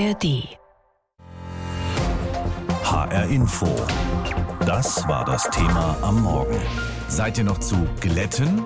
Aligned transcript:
ARD. 0.00 0.56
HR 2.84 3.24
Info. 3.28 3.66
Das 4.64 5.06
war 5.06 5.26
das 5.26 5.50
Thema 5.50 5.94
am 6.00 6.22
Morgen. 6.22 6.56
Seid 7.08 7.36
ihr 7.36 7.44
noch 7.44 7.58
zu 7.58 7.76
Glätten? 8.00 8.62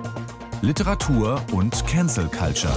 Literatur 0.61 1.41
und 1.51 1.85
Cancel 1.87 2.27
Culture. 2.27 2.73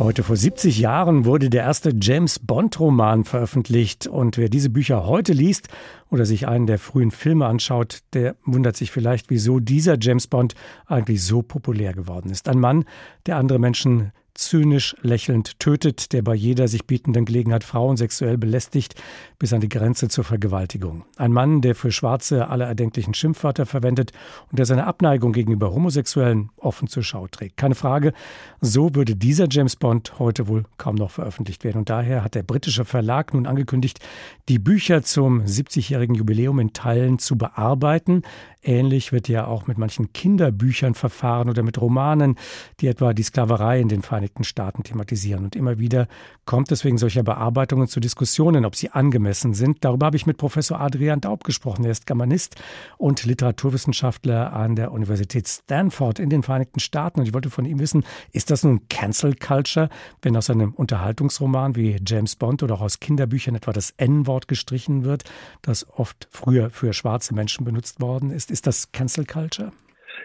Heute 0.00 0.24
vor 0.24 0.34
70 0.34 0.80
Jahren 0.80 1.24
wurde 1.26 1.48
der 1.48 1.62
erste 1.62 1.92
James 2.00 2.40
Bond-Roman 2.40 3.22
veröffentlicht. 3.22 4.08
Und 4.08 4.36
wer 4.36 4.48
diese 4.48 4.70
Bücher 4.70 5.06
heute 5.06 5.32
liest 5.32 5.68
oder 6.10 6.24
sich 6.24 6.48
einen 6.48 6.66
der 6.66 6.80
frühen 6.80 7.12
Filme 7.12 7.46
anschaut, 7.46 8.00
der 8.14 8.34
wundert 8.44 8.76
sich 8.76 8.90
vielleicht, 8.90 9.30
wieso 9.30 9.60
dieser 9.60 9.96
James 10.00 10.26
Bond 10.26 10.54
eigentlich 10.86 11.22
so 11.22 11.42
populär 11.42 11.92
geworden 11.92 12.30
ist. 12.30 12.48
Ein 12.48 12.58
Mann, 12.58 12.84
der 13.26 13.36
andere 13.36 13.60
Menschen 13.60 14.10
zynisch 14.34 14.96
lächelnd 15.02 15.58
tötet, 15.58 16.12
der 16.12 16.22
bei 16.22 16.34
jeder 16.34 16.68
sich 16.68 16.86
bietenden 16.86 17.24
Gelegenheit 17.24 17.64
Frauen 17.64 17.96
sexuell 17.96 18.38
belästigt, 18.38 18.94
bis 19.38 19.52
an 19.52 19.60
die 19.60 19.68
Grenze 19.68 20.08
zur 20.08 20.24
Vergewaltigung. 20.24 21.04
Ein 21.16 21.32
Mann, 21.32 21.60
der 21.60 21.74
für 21.74 21.92
Schwarze 21.92 22.48
alle 22.48 22.64
erdenklichen 22.64 23.14
Schimpfwörter 23.14 23.66
verwendet 23.66 24.12
und 24.50 24.58
der 24.58 24.66
seine 24.66 24.86
Abneigung 24.86 25.32
gegenüber 25.32 25.72
Homosexuellen 25.72 26.50
offen 26.56 26.88
zur 26.88 27.02
Schau 27.02 27.26
trägt. 27.28 27.56
Keine 27.56 27.74
Frage, 27.74 28.12
so 28.60 28.94
würde 28.94 29.16
dieser 29.16 29.46
James 29.50 29.76
Bond 29.76 30.18
heute 30.18 30.48
wohl 30.48 30.64
kaum 30.76 30.94
noch 30.94 31.10
veröffentlicht 31.10 31.64
werden. 31.64 31.78
Und 31.78 31.90
daher 31.90 32.24
hat 32.24 32.34
der 32.34 32.42
britische 32.42 32.84
Verlag 32.84 33.34
nun 33.34 33.46
angekündigt, 33.46 34.00
die 34.48 34.58
Bücher 34.58 35.02
zum 35.02 35.42
70-jährigen 35.42 36.14
Jubiläum 36.14 36.58
in 36.58 36.72
Teilen 36.72 37.18
zu 37.18 37.36
bearbeiten. 37.36 38.22
Ähnlich 38.62 39.12
wird 39.12 39.28
ja 39.28 39.46
auch 39.46 39.66
mit 39.66 39.78
manchen 39.78 40.12
Kinderbüchern 40.12 40.94
verfahren 40.94 41.48
oder 41.48 41.62
mit 41.62 41.80
Romanen, 41.80 42.36
die 42.80 42.88
etwa 42.88 43.14
die 43.14 43.22
Sklaverei 43.22 43.80
in 43.80 43.88
den 43.88 44.02
Vereinigten 44.20 44.44
Staaten 44.44 44.82
thematisieren. 44.82 45.44
Und 45.44 45.56
immer 45.56 45.78
wieder 45.78 46.06
kommt 46.44 46.70
es 46.72 46.84
wegen 46.84 46.98
solcher 46.98 47.22
Bearbeitungen 47.22 47.88
zu 47.88 48.00
Diskussionen, 48.00 48.66
ob 48.66 48.76
sie 48.76 48.90
angemessen 48.90 49.54
sind. 49.54 49.82
Darüber 49.82 50.06
habe 50.06 50.16
ich 50.18 50.26
mit 50.26 50.36
Professor 50.36 50.78
Adrian 50.78 51.22
Daub 51.22 51.42
gesprochen. 51.42 51.86
Er 51.86 51.90
ist 51.90 52.06
Germanist 52.06 52.60
und 52.98 53.24
Literaturwissenschaftler 53.24 54.52
an 54.52 54.76
der 54.76 54.92
Universität 54.92 55.48
Stanford 55.48 56.18
in 56.18 56.28
den 56.28 56.42
Vereinigten 56.42 56.80
Staaten. 56.80 57.20
Und 57.20 57.26
ich 57.26 57.32
wollte 57.32 57.48
von 57.48 57.64
ihm 57.64 57.78
wissen, 57.78 58.04
ist 58.32 58.50
das 58.50 58.62
nun 58.62 58.88
Cancel 58.88 59.34
Culture, 59.36 59.88
wenn 60.20 60.36
aus 60.36 60.50
einem 60.50 60.74
Unterhaltungsroman 60.74 61.76
wie 61.76 61.96
James 62.06 62.36
Bond 62.36 62.62
oder 62.62 62.74
auch 62.74 62.82
aus 62.82 63.00
Kinderbüchern 63.00 63.54
etwa 63.54 63.72
das 63.72 63.94
N-Wort 63.96 64.48
gestrichen 64.48 65.04
wird, 65.04 65.24
das 65.62 65.88
oft 65.88 66.28
früher 66.30 66.68
für 66.68 66.92
schwarze 66.92 67.34
Menschen 67.34 67.64
benutzt 67.64 68.02
worden 68.02 68.30
ist? 68.30 68.50
Ist 68.50 68.66
das 68.66 68.92
Cancel 68.92 69.24
Culture? 69.24 69.72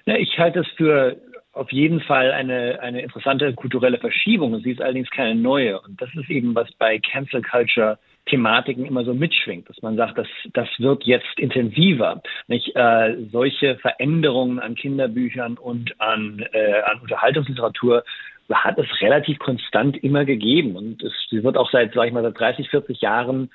Ja, 0.06 0.18
ich 0.18 0.38
halte 0.38 0.60
es 0.60 0.68
für 0.78 1.18
auf 1.56 1.72
jeden 1.72 2.02
Fall 2.02 2.32
eine, 2.32 2.80
eine 2.82 3.02
interessante 3.02 3.54
kulturelle 3.54 3.98
Verschiebung. 3.98 4.60
Sie 4.60 4.72
ist 4.72 4.82
allerdings 4.82 5.10
keine 5.10 5.36
neue. 5.36 5.80
Und 5.80 6.02
das 6.02 6.10
ist 6.14 6.30
eben, 6.30 6.54
was 6.54 6.72
bei 6.74 7.00
Cancel 7.00 7.42
Culture 7.42 7.98
Thematiken 8.26 8.86
immer 8.86 9.06
so 9.06 9.14
mitschwingt, 9.14 9.70
dass 9.70 9.82
man 9.82 9.96
sagt, 9.96 10.18
das, 10.18 10.28
das 10.54 10.68
wird 10.80 11.04
jetzt 11.04 11.38
intensiver. 11.40 12.22
Nicht? 12.48 12.76
Äh, 12.76 13.18
solche 13.32 13.78
Veränderungen 13.78 14.60
an 14.60 14.76
Kinderbüchern 14.76 15.58
und 15.58 16.00
an, 16.02 16.46
äh, 16.52 16.82
an 16.82 17.00
Unterhaltungsliteratur 17.02 18.04
hat 18.52 18.78
es 18.78 18.88
relativ 19.02 19.40
konstant 19.40 20.04
immer 20.04 20.26
gegeben. 20.26 20.76
Und 20.76 21.04
es, 21.04 21.14
wird 21.32 21.58
auch 21.58 21.72
seit, 21.72 21.94
sag 21.94 22.08
ich 22.08 22.14
mal, 22.14 22.24
seit 22.24 22.40
30, 22.40 22.70
40 22.70 23.02
Jahren 23.02 23.50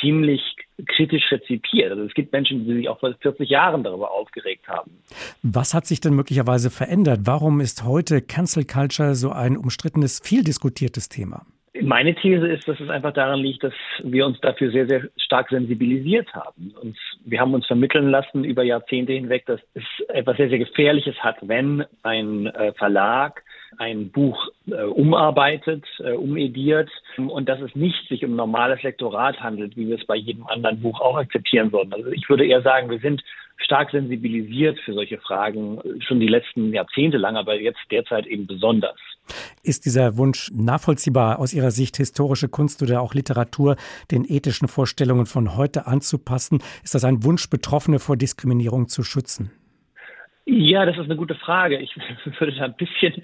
ziemlich 0.00 0.40
kritisch 0.86 1.30
rezipiert. 1.30 1.92
Also 1.92 2.04
es 2.04 2.14
gibt 2.14 2.32
Menschen, 2.32 2.64
die 2.66 2.74
sich 2.74 2.88
auch 2.88 3.00
vor 3.00 3.14
40 3.20 3.48
Jahren 3.48 3.84
darüber 3.84 4.10
aufgeregt 4.10 4.66
haben. 4.68 4.90
Was 5.42 5.74
hat 5.74 5.86
sich 5.86 6.00
denn 6.00 6.14
möglicherweise 6.14 6.70
verändert? 6.70 7.20
Warum 7.24 7.60
ist 7.60 7.84
heute 7.84 8.20
Cancel 8.22 8.64
Culture 8.64 9.14
so 9.14 9.30
ein 9.30 9.56
umstrittenes, 9.56 10.20
viel 10.24 10.42
diskutiertes 10.42 11.08
Thema? 11.08 11.46
Meine 11.80 12.14
These 12.14 12.46
ist, 12.48 12.68
dass 12.68 12.78
es 12.80 12.90
einfach 12.90 13.14
daran 13.14 13.40
liegt, 13.40 13.64
dass 13.64 13.72
wir 14.02 14.26
uns 14.26 14.38
dafür 14.40 14.70
sehr, 14.70 14.86
sehr 14.86 15.08
stark 15.16 15.48
sensibilisiert 15.48 16.32
haben. 16.34 16.74
Und 16.82 16.98
wir 17.24 17.40
haben 17.40 17.54
uns 17.54 17.66
vermitteln 17.66 18.10
lassen 18.10 18.44
über 18.44 18.62
Jahrzehnte 18.62 19.12
hinweg, 19.14 19.46
dass 19.46 19.60
es 19.72 19.84
etwas 20.08 20.36
sehr, 20.36 20.50
sehr 20.50 20.58
Gefährliches 20.58 21.16
hat, 21.20 21.36
wenn 21.40 21.84
ein 22.02 22.46
äh, 22.46 22.72
Verlag 22.74 23.42
ein 23.78 24.10
Buch 24.10 24.48
äh, 24.66 24.82
umarbeitet, 24.82 25.84
äh, 25.98 26.12
umediert 26.12 26.90
und 27.16 27.48
dass 27.48 27.60
es 27.60 27.74
nicht 27.74 28.08
sich 28.08 28.24
um 28.24 28.36
normales 28.36 28.82
Lektorat 28.82 29.40
handelt, 29.40 29.76
wie 29.76 29.88
wir 29.88 29.96
es 29.96 30.06
bei 30.06 30.16
jedem 30.16 30.46
anderen 30.46 30.80
Buch 30.80 31.00
auch 31.00 31.16
akzeptieren 31.16 31.72
würden. 31.72 31.92
Also 31.92 32.10
ich 32.10 32.28
würde 32.28 32.46
eher 32.46 32.62
sagen, 32.62 32.90
wir 32.90 33.00
sind 33.00 33.22
stark 33.58 33.90
sensibilisiert 33.90 34.78
für 34.80 34.92
solche 34.92 35.18
Fragen 35.18 35.80
schon 36.00 36.20
die 36.20 36.26
letzten 36.26 36.72
Jahrzehnte 36.72 37.16
lang, 37.16 37.36
aber 37.36 37.60
jetzt 37.60 37.80
derzeit 37.90 38.26
eben 38.26 38.46
besonders. 38.46 38.98
Ist 39.62 39.86
dieser 39.86 40.16
Wunsch 40.16 40.50
nachvollziehbar 40.52 41.38
aus 41.38 41.54
Ihrer 41.54 41.70
Sicht, 41.70 41.96
historische 41.96 42.48
Kunst 42.48 42.82
oder 42.82 43.00
auch 43.00 43.14
Literatur 43.14 43.76
den 44.10 44.24
ethischen 44.24 44.68
Vorstellungen 44.68 45.26
von 45.26 45.56
heute 45.56 45.86
anzupassen? 45.86 46.62
Ist 46.82 46.94
das 46.94 47.04
ein 47.04 47.22
Wunsch, 47.22 47.48
Betroffene 47.48 47.98
vor 47.98 48.16
Diskriminierung 48.16 48.88
zu 48.88 49.04
schützen? 49.04 49.52
Ja, 50.44 50.84
das 50.84 50.96
ist 50.96 51.04
eine 51.04 51.16
gute 51.16 51.36
Frage. 51.36 51.78
Ich 51.78 51.94
würde 52.38 52.52
da 52.56 52.64
ein 52.64 52.76
bisschen, 52.76 53.22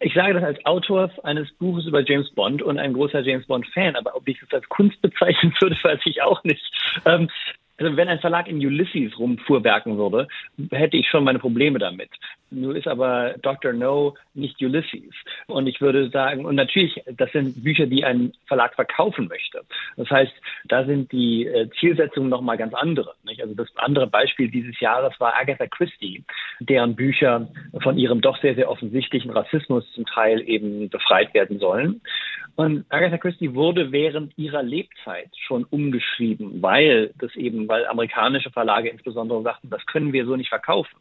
ich 0.00 0.14
sage 0.14 0.34
das 0.34 0.44
als 0.44 0.64
Autor 0.64 1.10
eines 1.24 1.52
Buches 1.54 1.86
über 1.86 2.02
James 2.02 2.30
Bond 2.30 2.62
und 2.62 2.78
ein 2.78 2.92
großer 2.92 3.20
James 3.20 3.46
Bond-Fan, 3.46 3.96
aber 3.96 4.14
ob 4.14 4.28
ich 4.28 4.38
das 4.40 4.52
als 4.52 4.68
Kunst 4.68 5.00
bezeichnen 5.02 5.54
würde, 5.60 5.76
weiß 5.82 6.00
ich 6.04 6.22
auch 6.22 6.42
nicht. 6.44 6.62
Ähm, 7.04 7.28
also 7.78 7.96
wenn 7.96 8.08
ein 8.08 8.20
Verlag 8.20 8.48
in 8.48 8.56
Ulysses 8.56 9.18
rumfuhrwerken 9.18 9.98
würde, 9.98 10.28
hätte 10.70 10.96
ich 10.96 11.08
schon 11.08 11.24
meine 11.24 11.38
Probleme 11.38 11.78
damit. 11.78 12.10
Nur 12.50 12.76
ist 12.76 12.86
aber 12.86 13.34
Dr. 13.42 13.72
No 13.72 14.14
nicht 14.34 14.60
Ulysses. 14.62 15.14
Und 15.46 15.66
ich 15.66 15.80
würde 15.80 16.08
sagen, 16.10 16.44
und 16.44 16.54
natürlich, 16.54 17.02
das 17.16 17.32
sind 17.32 17.64
Bücher, 17.64 17.86
die 17.86 18.04
ein 18.04 18.32
Verlag 18.46 18.74
verkaufen 18.74 19.26
möchte. 19.26 19.62
Das 19.96 20.08
heißt, 20.10 20.32
da 20.66 20.84
sind 20.84 21.10
die 21.10 21.46
äh, 21.46 21.68
Zielsetzungen 21.80 22.28
nochmal 22.28 22.56
ganz 22.56 22.74
andere. 22.74 23.14
Nicht? 23.24 23.42
Also 23.42 23.54
das 23.54 23.68
andere 23.76 24.06
Beispiel 24.06 24.48
dieses 24.48 24.78
Jahres 24.78 25.18
war 25.18 25.34
Agatha 25.36 25.66
Christie, 25.66 26.22
deren 26.60 26.94
Bücher 26.94 27.48
von 27.82 27.98
ihrem 27.98 28.20
doch 28.20 28.40
sehr, 28.40 28.54
sehr 28.54 28.70
offensichtlichen 28.70 29.30
Rassismus 29.30 29.84
zum 29.92 30.06
Teil 30.06 30.40
eben 30.48 30.88
befreit 30.88 31.34
werden 31.34 31.58
sollen. 31.58 32.00
Und 32.56 32.84
Agatha 32.88 33.18
Christie 33.18 33.54
wurde 33.54 33.90
während 33.90 34.36
ihrer 34.38 34.62
Lebzeit 34.62 35.30
schon 35.46 35.64
umgeschrieben, 35.64 36.62
weil 36.62 37.12
das 37.18 37.34
eben, 37.34 37.66
weil 37.66 37.86
amerikanische 37.86 38.50
Verlage 38.50 38.88
insbesondere 38.90 39.42
sagten, 39.42 39.70
das 39.70 39.84
können 39.86 40.12
wir 40.12 40.24
so 40.24 40.36
nicht 40.36 40.50
verkaufen. 40.50 40.96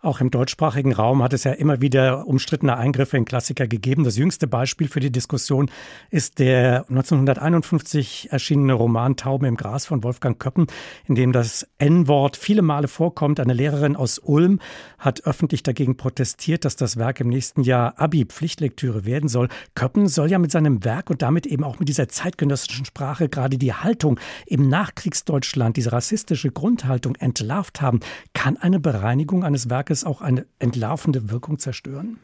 Auch 0.00 0.20
im 0.20 0.30
deutschsprachigen 0.30 0.92
Raum 0.92 1.22
hat 1.22 1.32
es 1.32 1.44
ja 1.44 1.52
immer 1.52 1.80
wieder 1.80 2.26
umstrittene 2.26 2.76
Eingriffe 2.76 3.16
in 3.16 3.24
Klassiker 3.24 3.66
gegeben. 3.66 4.04
Das 4.04 4.16
jüngste 4.16 4.46
Beispiel 4.46 4.88
für 4.88 5.00
die 5.00 5.10
Diskussion 5.10 5.70
ist 6.10 6.38
der 6.38 6.86
1951 6.88 8.28
erschienene 8.30 8.72
Roman 8.72 9.16
Tauben 9.16 9.46
im 9.46 9.56
Gras 9.56 9.86
von 9.86 10.02
Wolfgang 10.02 10.38
Köppen, 10.38 10.66
in 11.06 11.14
dem 11.14 11.32
das 11.32 11.68
N-Wort 11.78 12.36
viele 12.36 12.62
Male 12.62 12.88
vorkommt. 12.88 13.40
Eine 13.40 13.54
Lehrerin 13.54 13.96
aus 13.96 14.18
Ulm 14.18 14.60
hat 14.98 15.24
öffentlich 15.24 15.62
dagegen 15.62 15.96
protestiert, 15.96 16.64
dass 16.64 16.76
das 16.76 16.96
Werk 16.96 17.20
im 17.20 17.28
nächsten 17.28 17.62
Jahr 17.62 17.98
Abi-Pflichtlektüre 17.98 19.04
werden 19.04 19.28
soll. 19.28 19.48
Köppen 19.74 20.08
soll 20.08 20.30
ja 20.30 20.38
mit 20.38 20.50
seinem 20.50 20.84
Werk 20.84 21.10
und 21.10 21.22
damit 21.22 21.46
eben 21.46 21.64
auch 21.64 21.78
mit 21.78 21.88
dieser 21.88 22.08
zeitgenössischen 22.08 22.84
Sprache 22.84 23.28
gerade 23.28 23.58
die 23.58 23.72
Haltung 23.72 24.18
im 24.46 24.68
Nachkriegsdeutschland, 24.68 25.76
diese 25.76 25.92
rassistische 25.92 26.50
Grundhaltung 26.50 27.16
entlarvt 27.16 27.80
haben. 27.80 28.00
Kann 28.34 28.56
eine 28.56 28.80
Bereinigung 28.80 29.44
eines 29.56 29.70
Werkes 29.70 30.04
auch 30.04 30.20
eine 30.20 30.44
entlarvende 30.58 31.30
Wirkung 31.30 31.58
zerstören? 31.58 32.18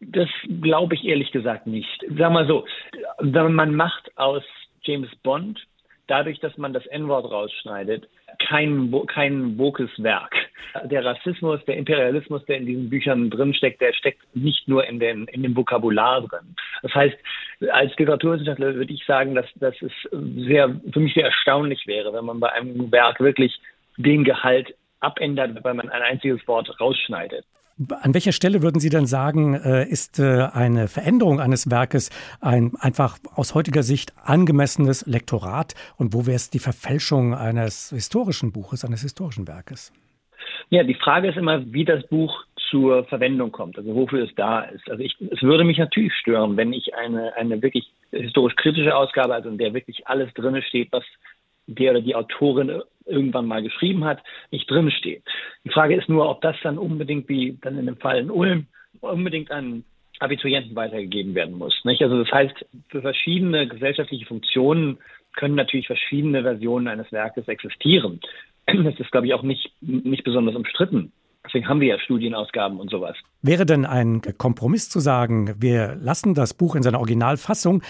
Das 0.00 0.28
glaube 0.60 0.96
ich 0.96 1.04
ehrlich 1.04 1.30
gesagt 1.30 1.68
nicht. 1.68 2.04
Sag 2.18 2.32
mal 2.32 2.48
so, 2.48 2.66
man 3.20 3.74
macht 3.76 4.10
aus 4.16 4.42
James 4.82 5.10
Bond 5.22 5.60
dadurch, 6.08 6.40
dass 6.40 6.58
man 6.58 6.72
das 6.72 6.84
N-Wort 6.86 7.30
rausschneidet, 7.30 8.08
kein, 8.48 8.92
kein 9.06 9.56
wokes 9.58 9.90
Werk. 9.98 10.34
Der 10.84 11.04
Rassismus, 11.04 11.64
der 11.66 11.76
Imperialismus, 11.76 12.44
der 12.46 12.56
in 12.56 12.66
diesen 12.66 12.90
Büchern 12.90 13.30
drinsteckt, 13.30 13.80
der 13.80 13.92
steckt 13.92 14.20
nicht 14.34 14.66
nur 14.66 14.84
in, 14.84 14.98
den, 14.98 15.28
in 15.28 15.44
dem 15.44 15.56
Vokabular 15.56 16.22
drin. 16.22 16.56
Das 16.82 16.92
heißt, 16.94 17.16
als 17.70 17.96
Literaturwissenschaftler 17.96 18.74
würde 18.74 18.92
ich 18.92 19.04
sagen, 19.06 19.36
dass, 19.36 19.46
dass 19.56 19.80
es 19.80 19.92
sehr, 20.10 20.80
für 20.92 21.00
mich 21.00 21.14
sehr 21.14 21.26
erstaunlich 21.26 21.86
wäre, 21.86 22.12
wenn 22.12 22.24
man 22.24 22.40
bei 22.40 22.50
einem 22.50 22.90
Werk 22.90 23.20
wirklich 23.20 23.60
den 23.96 24.24
Gehalt 24.24 24.74
abändert, 25.02 25.62
weil 25.64 25.74
man 25.74 25.88
ein 25.88 26.02
einziges 26.02 26.46
Wort 26.46 26.68
rausschneidet. 26.80 27.44
An 28.02 28.12
welcher 28.12 28.32
Stelle 28.32 28.62
würden 28.62 28.80
Sie 28.80 28.90
denn 28.90 29.06
sagen, 29.06 29.54
äh, 29.54 29.88
ist 29.88 30.18
äh, 30.18 30.48
eine 30.52 30.88
Veränderung 30.88 31.40
eines 31.40 31.70
Werkes 31.70 32.10
ein 32.40 32.72
einfach 32.78 33.18
aus 33.34 33.54
heutiger 33.54 33.82
Sicht 33.82 34.12
angemessenes 34.22 35.06
Lektorat 35.06 35.74
und 35.96 36.12
wo 36.12 36.26
wäre 36.26 36.36
es 36.36 36.50
die 36.50 36.58
Verfälschung 36.58 37.34
eines 37.34 37.90
historischen 37.90 38.52
Buches, 38.52 38.84
eines 38.84 39.00
historischen 39.00 39.48
Werkes? 39.48 39.92
Ja, 40.68 40.84
die 40.84 40.94
Frage 40.94 41.28
ist 41.28 41.38
immer, 41.38 41.72
wie 41.72 41.84
das 41.84 42.06
Buch 42.08 42.44
zur 42.70 43.04
Verwendung 43.04 43.52
kommt, 43.52 43.76
also 43.76 43.94
wofür 43.94 44.24
es 44.24 44.34
da 44.34 44.62
ist. 44.62 44.88
Also 44.90 45.02
ich, 45.02 45.14
es 45.30 45.42
würde 45.42 45.64
mich 45.64 45.78
natürlich 45.78 46.14
stören, 46.14 46.56
wenn 46.56 46.72
ich 46.72 46.94
eine, 46.94 47.34
eine 47.36 47.60
wirklich 47.60 47.90
historisch 48.10 48.56
kritische 48.56 48.96
Ausgabe, 48.96 49.34
also 49.34 49.48
in 49.48 49.58
der 49.58 49.74
wirklich 49.74 50.06
alles 50.06 50.32
drin 50.34 50.60
steht, 50.62 50.90
was 50.90 51.04
der 51.66 51.92
oder 51.92 52.00
die 52.00 52.14
Autorin 52.14 52.82
irgendwann 53.06 53.46
mal 53.46 53.62
geschrieben 53.62 54.04
hat, 54.04 54.22
nicht 54.50 54.70
drinsteht. 54.70 55.22
Die 55.64 55.70
Frage 55.70 55.96
ist 55.96 56.08
nur, 56.08 56.28
ob 56.28 56.40
das 56.40 56.56
dann 56.62 56.78
unbedingt, 56.78 57.28
wie 57.28 57.58
dann 57.60 57.78
in 57.78 57.86
dem 57.86 57.96
Fall 57.96 58.18
in 58.18 58.30
Ulm, 58.30 58.66
unbedingt 59.00 59.50
ein 59.50 59.84
Abiturienten 60.20 60.76
weitergegeben 60.76 61.34
werden 61.34 61.58
muss. 61.58 61.74
Nicht? 61.84 62.02
Also 62.02 62.22
das 62.22 62.32
heißt, 62.32 62.54
für 62.88 63.02
verschiedene 63.02 63.66
gesellschaftliche 63.66 64.26
Funktionen 64.26 64.98
können 65.34 65.54
natürlich 65.54 65.86
verschiedene 65.86 66.42
Versionen 66.42 66.88
eines 66.88 67.10
Werkes 67.12 67.48
existieren. 67.48 68.20
Das 68.66 68.98
ist, 69.00 69.10
glaube 69.10 69.26
ich, 69.26 69.34
auch 69.34 69.42
nicht, 69.42 69.72
nicht 69.80 70.22
besonders 70.22 70.54
umstritten. 70.54 71.12
Deswegen 71.44 71.68
haben 71.68 71.80
wir 71.80 71.88
ja 71.88 71.98
Studienausgaben 71.98 72.78
und 72.78 72.90
sowas. 72.90 73.16
Wäre 73.42 73.66
denn 73.66 73.84
ein 73.84 74.22
Kompromiss 74.38 74.88
zu 74.88 75.00
sagen, 75.00 75.54
wir 75.58 75.96
lassen 75.96 76.34
das 76.34 76.54
Buch 76.54 76.76
in 76.76 76.82
seiner 76.82 76.98
Originalfassung, 76.98 77.82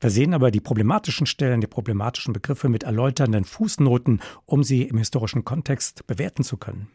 versehen 0.00 0.34
aber 0.34 0.50
die 0.50 0.60
problematischen 0.60 1.26
Stellen, 1.26 1.60
die 1.60 1.66
problematischen 1.66 2.32
Begriffe 2.32 2.68
mit 2.68 2.84
erläuternden 2.84 3.44
Fußnoten, 3.44 4.20
um 4.46 4.62
sie 4.62 4.84
im 4.84 4.98
historischen 4.98 5.44
Kontext 5.44 6.06
bewerten 6.06 6.44
zu 6.44 6.56
können? 6.56 6.88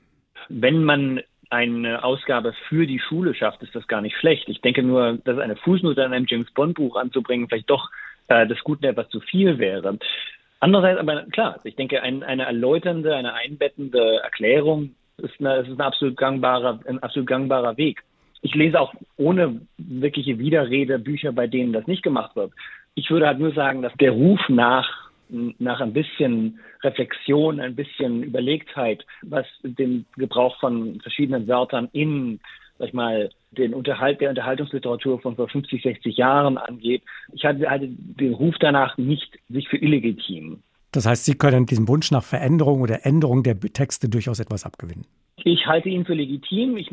Wenn 0.47 0.83
man 0.83 1.21
eine 1.49 2.03
Ausgabe 2.03 2.53
für 2.69 2.87
die 2.87 2.99
Schule 2.99 3.33
schafft, 3.35 3.61
ist 3.63 3.75
das 3.75 3.87
gar 3.87 4.01
nicht 4.01 4.17
schlecht. 4.17 4.47
Ich 4.49 4.61
denke 4.61 4.83
nur, 4.83 5.17
dass 5.23 5.37
eine 5.37 5.55
Fußnote 5.57 6.03
an 6.03 6.13
einem 6.13 6.25
James 6.27 6.51
Bond 6.51 6.75
Buch 6.75 6.95
anzubringen 6.95 7.47
vielleicht 7.47 7.69
doch 7.69 7.89
äh, 8.27 8.47
des 8.47 8.59
Guten 8.63 8.85
etwas 8.85 9.09
zu 9.09 9.19
viel 9.19 9.57
wäre. 9.57 9.97
Andererseits 10.59 10.99
aber 10.99 11.23
klar, 11.25 11.59
ich 11.63 11.75
denke, 11.75 12.01
ein, 12.01 12.23
eine 12.23 12.45
erläuternde, 12.45 13.15
eine 13.15 13.33
einbettende 13.33 14.19
Erklärung 14.23 14.95
ist, 15.17 15.39
eine, 15.39 15.57
ist 15.57 15.69
ein 15.69 15.81
absolut 15.81 16.17
gangbarer, 16.17 16.79
ein 16.87 17.01
absolut 17.03 17.27
gangbarer 17.27 17.77
Weg. 17.77 18.03
Ich 18.41 18.53
lese 18.55 18.79
auch 18.79 18.93
ohne 19.17 19.61
wirkliche 19.77 20.37
Widerrede 20.37 20.99
Bücher, 20.99 21.31
bei 21.31 21.47
denen 21.47 21.73
das 21.73 21.87
nicht 21.87 22.03
gemacht 22.03 22.35
wird. 22.35 22.51
Ich 22.95 23.09
würde 23.09 23.27
halt 23.27 23.39
nur 23.39 23.51
sagen, 23.53 23.81
dass 23.81 23.93
der 23.99 24.11
Ruf 24.11 24.39
nach 24.47 25.07
nach 25.29 25.81
ein 25.81 25.93
bisschen 25.93 26.59
Reflexion, 26.83 27.59
ein 27.59 27.75
bisschen 27.75 28.23
Überlegtheit, 28.23 29.05
was 29.23 29.45
den 29.61 30.05
Gebrauch 30.15 30.57
von 30.59 30.99
verschiedenen 31.01 31.47
Wörtern 31.47 31.89
in, 31.91 32.39
sag 32.77 32.87
ich 32.89 32.93
mal, 32.93 33.29
den 33.51 33.73
Unterhalt 33.73 34.21
der 34.21 34.29
Unterhaltungsliteratur 34.29 35.19
von 35.19 35.35
vor 35.35 35.49
50, 35.49 35.81
60 35.81 36.17
Jahren 36.17 36.57
angeht. 36.57 37.03
Ich 37.33 37.45
hatte, 37.45 37.69
hatte 37.69 37.87
den 37.89 38.33
Ruf 38.33 38.55
danach 38.59 38.97
nicht 38.97 39.37
sich 39.49 39.67
für 39.67 39.77
illegitim. 39.77 40.61
Das 40.91 41.05
heißt, 41.05 41.25
Sie 41.25 41.35
können 41.35 41.65
diesem 41.65 41.87
Wunsch 41.87 42.11
nach 42.11 42.23
Veränderung 42.23 42.81
oder 42.81 43.05
Änderung 43.05 43.43
der 43.43 43.59
Texte 43.59 44.09
durchaus 44.09 44.39
etwas 44.39 44.65
abgewinnen. 44.65 45.05
Ich 45.43 45.67
halte 45.67 45.87
ihn 45.87 46.03
für 46.03 46.15
legitim. 46.15 46.77
Ich, 46.77 46.91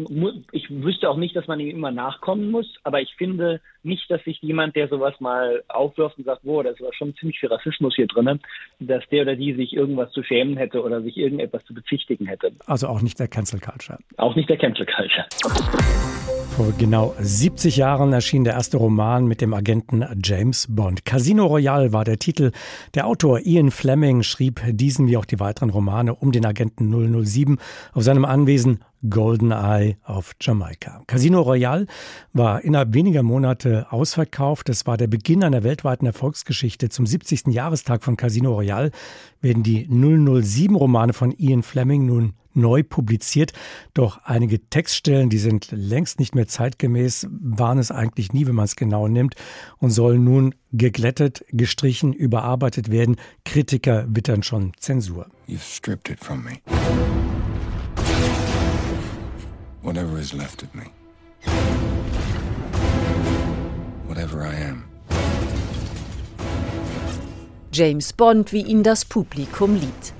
ich 0.53 0.71
wüsste 0.71 1.09
auch 1.09 1.17
nicht, 1.17 1.35
dass 1.35 1.47
man 1.47 1.61
ihm 1.61 1.71
immer 1.71 1.91
nachkommen 1.91 2.51
muss, 2.51 2.67
aber 2.83 3.01
ich 3.01 3.15
finde 3.17 3.61
nicht, 3.83 4.11
dass 4.11 4.23
sich 4.25 4.41
jemand, 4.43 4.77
der 4.77 4.89
sowas 4.89 5.19
mal 5.19 5.63
aufwirft 5.69 6.19
und 6.19 6.25
sagt, 6.25 6.43
wow, 6.45 6.63
das 6.63 6.79
war 6.81 6.93
schon 6.93 7.15
ziemlich 7.17 7.41
viel 7.41 7.49
Rassismus 7.49 7.95
hier 7.97 8.07
drin, 8.07 8.41
dass 8.81 9.03
der 9.11 9.23
oder 9.23 9.37
die 9.37 9.55
sich 9.55 9.73
irgendwas 9.73 10.13
zu 10.13 10.23
schämen 10.23 10.59
hätte 10.59 10.83
oder 10.83 11.01
sich 11.01 11.17
irgendetwas 11.17 11.65
zu 11.65 11.73
bezichtigen 11.73 12.27
hätte. 12.27 12.53
Also 12.67 12.89
auch 12.89 13.01
nicht 13.01 13.19
der 13.19 13.29
Cancel 13.29 13.61
Culture. 13.61 13.99
Auch 14.19 14.37
nicht 14.37 14.51
der 14.51 14.59
Cancel 14.59 14.87
Culture. 14.87 15.27
Vor 16.57 16.73
genau 16.79 17.13
70 17.19 17.79
Jahren 17.79 18.13
erschien 18.13 18.45
der 18.45 18.53
erste 18.53 18.77
Roman 18.77 19.27
mit 19.27 19.41
dem 19.41 19.53
Agenten 19.53 20.05
James 20.23 20.69
Bond. 20.71 21.05
Casino 21.05 21.47
Royale 21.47 21.93
war 21.93 22.05
der 22.05 22.21
Titel. 22.21 22.53
Der 22.95 23.09
Autor 23.09 23.41
Ian 23.41 23.73
Fleming 23.73 24.23
schrieb 24.23 24.63
diesen 24.69 25.09
wie 25.09 25.17
auch 25.17 25.25
die 25.25 25.41
weiteren 25.41 25.71
Romane 25.71 26.15
um 26.15 26.31
den 26.31 26.47
Agenten 26.47 26.93
007 27.25 27.59
auf 27.93 28.05
seinem 28.05 28.25
Anwesen 28.25 28.85
GoldenEye 29.09 29.97
auf 30.05 30.35
Jamaika. 30.41 31.03
Casino 31.07 31.41
Royale 31.43 31.87
war 32.33 32.63
innerhalb 32.63 32.95
weniger 32.95 33.23
Monate 33.23 33.87
ausverkauft. 33.91 34.69
Es 34.69 34.87
war 34.87 34.97
der 34.97 35.07
Beginn 35.07 35.45
einer 35.45 35.63
weltweiten 35.63 36.07
Erfolgsgeschichte. 36.07 36.89
Zum 36.89 37.07
70. 37.07 37.49
Jahrestag 37.49 38.03
von 38.03 38.17
Casino 38.17 38.55
Royale 38.55 38.91
werden 39.41 39.63
die 39.63 39.87
007 39.89 40.75
Romane 40.77 41.13
von 41.13 41.33
Ian 41.33 41.63
Fleming 41.63 42.07
nun 42.07 42.35
neu 42.55 42.83
publiziert. 42.83 43.53
Doch 43.93 44.21
einige 44.25 44.69
Textstellen, 44.71 45.29
die 45.29 45.39
sind 45.39 45.69
längst 45.71 46.19
nicht 46.19 46.35
mehr 46.35 46.47
zeitgemäß, 46.47 47.27
waren 47.31 47.79
es 47.79 47.91
eigentlich 47.91 48.33
nie, 48.33 48.47
wenn 48.47 48.55
man 48.55 48.65
es 48.65 48.77
genau 48.77 49.09
nimmt, 49.09 49.35
und 49.79 49.91
sollen 49.91 50.25
nun 50.25 50.55
geglättet, 50.73 51.45
gestrichen, 51.51 52.13
überarbeitet 52.13 52.91
werden. 52.91 53.17
Kritiker 53.45 54.07
wittern 54.09 54.43
schon 54.43 54.73
Zensur. 54.79 55.27
You've 55.49 55.61
stripped 55.61 56.11
it 56.11 56.21
from 56.21 56.45
me. 56.45 56.61
Whatever 59.85 60.19
is 60.19 60.33
left 60.33 60.63
of 60.63 60.75
me. 60.75 60.85
Whatever 64.07 64.43
I 64.43 64.55
am. 64.71 64.85
James 67.71 68.15
Bond, 68.15 68.51
wie 68.53 68.63
ihn 68.63 68.83
das 68.83 69.05
Publikum 69.05 69.75
liebt. 69.75 70.15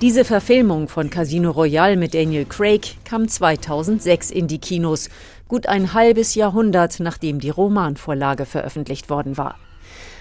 Diese 0.00 0.24
Verfilmung 0.24 0.88
von 0.88 1.10
Casino 1.10 1.50
Royale 1.50 1.98
mit 1.98 2.14
Daniel 2.14 2.46
Craig 2.46 2.96
kam 3.04 3.28
2006 3.28 4.30
in 4.30 4.48
die 4.48 4.58
Kinos, 4.58 5.10
gut 5.46 5.66
ein 5.66 5.92
halbes 5.92 6.34
Jahrhundert 6.34 6.98
nachdem 6.98 7.38
die 7.38 7.50
Romanvorlage 7.50 8.46
veröffentlicht 8.46 9.10
worden 9.10 9.36
war. 9.36 9.56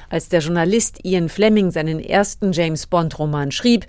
Als 0.09 0.27
der 0.27 0.41
Journalist 0.41 1.05
Ian 1.05 1.29
Fleming 1.29 1.71
seinen 1.71 2.01
ersten 2.01 2.51
James 2.51 2.87
Bond-Roman 2.87 3.53
schrieb, 3.53 3.85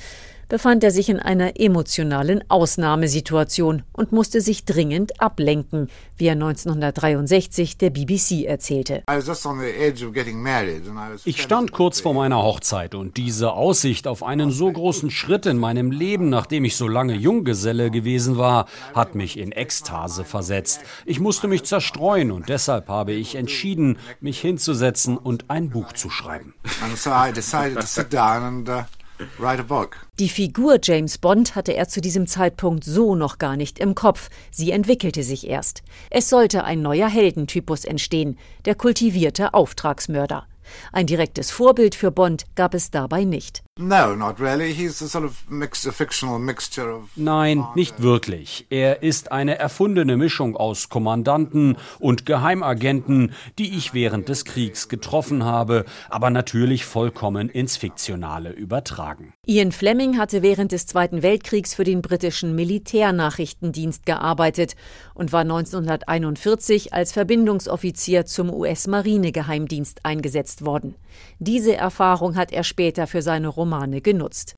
befand 0.52 0.84
er 0.84 0.90
sich 0.90 1.08
in 1.08 1.18
einer 1.18 1.58
emotionalen 1.58 2.44
Ausnahmesituation 2.50 3.84
und 3.90 4.12
musste 4.12 4.42
sich 4.42 4.66
dringend 4.66 5.18
ablenken, 5.18 5.88
wie 6.18 6.26
er 6.26 6.32
1963 6.32 7.78
der 7.78 7.88
BBC 7.88 8.44
erzählte. 8.44 9.02
Ich 11.24 11.40
stand 11.40 11.72
kurz 11.72 12.00
vor 12.00 12.12
meiner 12.12 12.42
Hochzeit 12.42 12.94
und 12.94 13.16
diese 13.16 13.54
Aussicht 13.54 14.06
auf 14.06 14.22
einen 14.22 14.50
so 14.50 14.70
großen 14.70 15.10
Schritt 15.10 15.46
in 15.46 15.56
meinem 15.56 15.90
Leben, 15.90 16.28
nachdem 16.28 16.66
ich 16.66 16.76
so 16.76 16.86
lange 16.86 17.14
Junggeselle 17.14 17.90
gewesen 17.90 18.36
war, 18.36 18.66
hat 18.92 19.14
mich 19.14 19.38
in 19.38 19.52
Ekstase 19.52 20.22
versetzt. 20.22 20.82
Ich 21.06 21.18
musste 21.18 21.48
mich 21.48 21.64
zerstreuen 21.64 22.30
und 22.30 22.50
deshalb 22.50 22.88
habe 22.88 23.12
ich 23.12 23.36
entschieden, 23.36 23.96
mich 24.20 24.38
hinzusetzen 24.42 25.16
und 25.16 25.48
ein 25.48 25.70
Buch 25.70 25.94
zu 25.94 26.10
schreiben. 26.10 26.52
Down 29.38 29.60
and 29.60 29.70
uh, 29.70 29.86
die 30.18 30.28
Figur 30.28 30.78
James 30.82 31.18
Bond 31.18 31.54
hatte 31.54 31.72
er 31.72 31.88
zu 31.88 32.00
diesem 32.00 32.26
Zeitpunkt 32.26 32.84
so 32.84 33.14
noch 33.14 33.38
gar 33.38 33.56
nicht 33.56 33.78
im 33.78 33.94
Kopf. 33.94 34.28
Sie 34.50 34.70
entwickelte 34.70 35.22
sich 35.22 35.48
erst. 35.48 35.82
Es 36.10 36.28
sollte 36.28 36.64
ein 36.64 36.82
neuer 36.82 37.08
Heldentypus 37.08 37.84
entstehen, 37.84 38.38
der 38.64 38.74
kultivierte 38.74 39.54
Auftragsmörder. 39.54 40.46
Ein 40.92 41.06
direktes 41.06 41.50
Vorbild 41.50 41.94
für 41.94 42.10
Bond 42.10 42.44
gab 42.54 42.74
es 42.74 42.90
dabei 42.90 43.24
nicht. 43.24 43.62
Nein, 47.16 47.64
nicht 47.74 48.02
wirklich. 48.02 48.66
Er 48.68 49.02
ist 49.02 49.32
eine 49.32 49.58
erfundene 49.58 50.18
Mischung 50.18 50.56
aus 50.56 50.90
Kommandanten 50.90 51.78
und 51.98 52.26
Geheimagenten, 52.26 53.32
die 53.58 53.74
ich 53.74 53.94
während 53.94 54.28
des 54.28 54.44
Kriegs 54.44 54.90
getroffen 54.90 55.44
habe, 55.44 55.86
aber 56.10 56.28
natürlich 56.28 56.84
vollkommen 56.84 57.48
ins 57.48 57.78
Fiktionale 57.78 58.50
übertragen. 58.50 59.32
Ian 59.46 59.72
Fleming 59.72 60.18
hatte 60.18 60.42
während 60.42 60.72
des 60.72 60.86
Zweiten 60.86 61.22
Weltkriegs 61.22 61.74
für 61.74 61.84
den 61.84 62.02
britischen 62.02 62.54
Militärnachrichtendienst 62.54 64.04
gearbeitet 64.04 64.76
und 65.14 65.32
war 65.32 65.40
1941 65.40 66.92
als 66.92 67.12
Verbindungsoffizier 67.12 68.26
zum 68.26 68.52
US-Marinegeheimdienst 68.52 70.04
eingesetzt 70.04 70.51
worden. 70.60 70.94
Diese 71.38 71.74
Erfahrung 71.74 72.36
hat 72.36 72.52
er 72.52 72.64
später 72.64 73.06
für 73.06 73.22
seine 73.22 73.48
Romane 73.48 74.00
genutzt. 74.00 74.56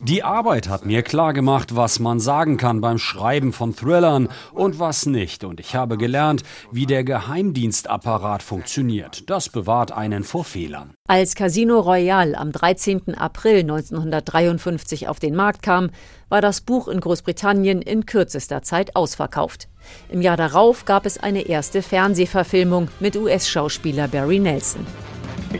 Die 0.00 0.22
Arbeit 0.22 0.68
hat 0.68 0.86
mir 0.86 1.02
klargemacht, 1.02 1.76
was 1.76 1.98
man 1.98 2.20
sagen 2.20 2.56
kann 2.56 2.80
beim 2.80 2.98
Schreiben 2.98 3.52
von 3.52 3.74
Thrillern 3.74 4.28
und 4.52 4.78
was 4.78 5.06
nicht. 5.06 5.44
Und 5.44 5.60
ich 5.60 5.74
habe 5.74 5.96
gelernt, 5.98 6.42
wie 6.70 6.86
der 6.86 7.04
Geheimdienstapparat 7.04 8.42
funktioniert. 8.42 9.28
Das 9.28 9.48
bewahrt 9.48 9.92
einen 9.92 10.24
vor 10.24 10.44
Fehlern. 10.44 10.94
Als 11.08 11.34
Casino 11.34 11.80
Royale 11.80 12.38
am 12.38 12.52
13. 12.52 13.14
April 13.16 13.60
1953 13.60 15.08
auf 15.08 15.20
den 15.20 15.34
Markt 15.34 15.62
kam, 15.62 15.90
war 16.28 16.40
das 16.40 16.62
Buch 16.62 16.88
in 16.88 17.00
Großbritannien 17.00 17.82
in 17.82 18.06
kürzester 18.06 18.62
Zeit 18.62 18.96
ausverkauft. 18.96 19.68
Im 20.08 20.22
Jahr 20.22 20.36
darauf 20.36 20.84
gab 20.84 21.06
es 21.06 21.18
eine 21.18 21.42
erste 21.42 21.82
Fernsehverfilmung 21.82 22.88
mit 23.00 23.16
US-Schauspieler 23.16 24.08
Barry 24.08 24.38
Nelson. 24.38 24.86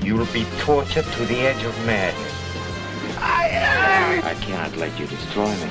You 0.03 0.19
will 0.19 0.29
be 0.33 0.45
tortured 0.65 1.07
to 1.17 1.25
the 1.27 1.41
edge 1.41 1.65
of 1.67 1.75
madness. 1.87 2.33
I 3.21 4.35
cannot 4.45 4.77
let 4.77 4.91
you 4.99 5.07
destroy 5.07 5.47
me. 5.47 5.71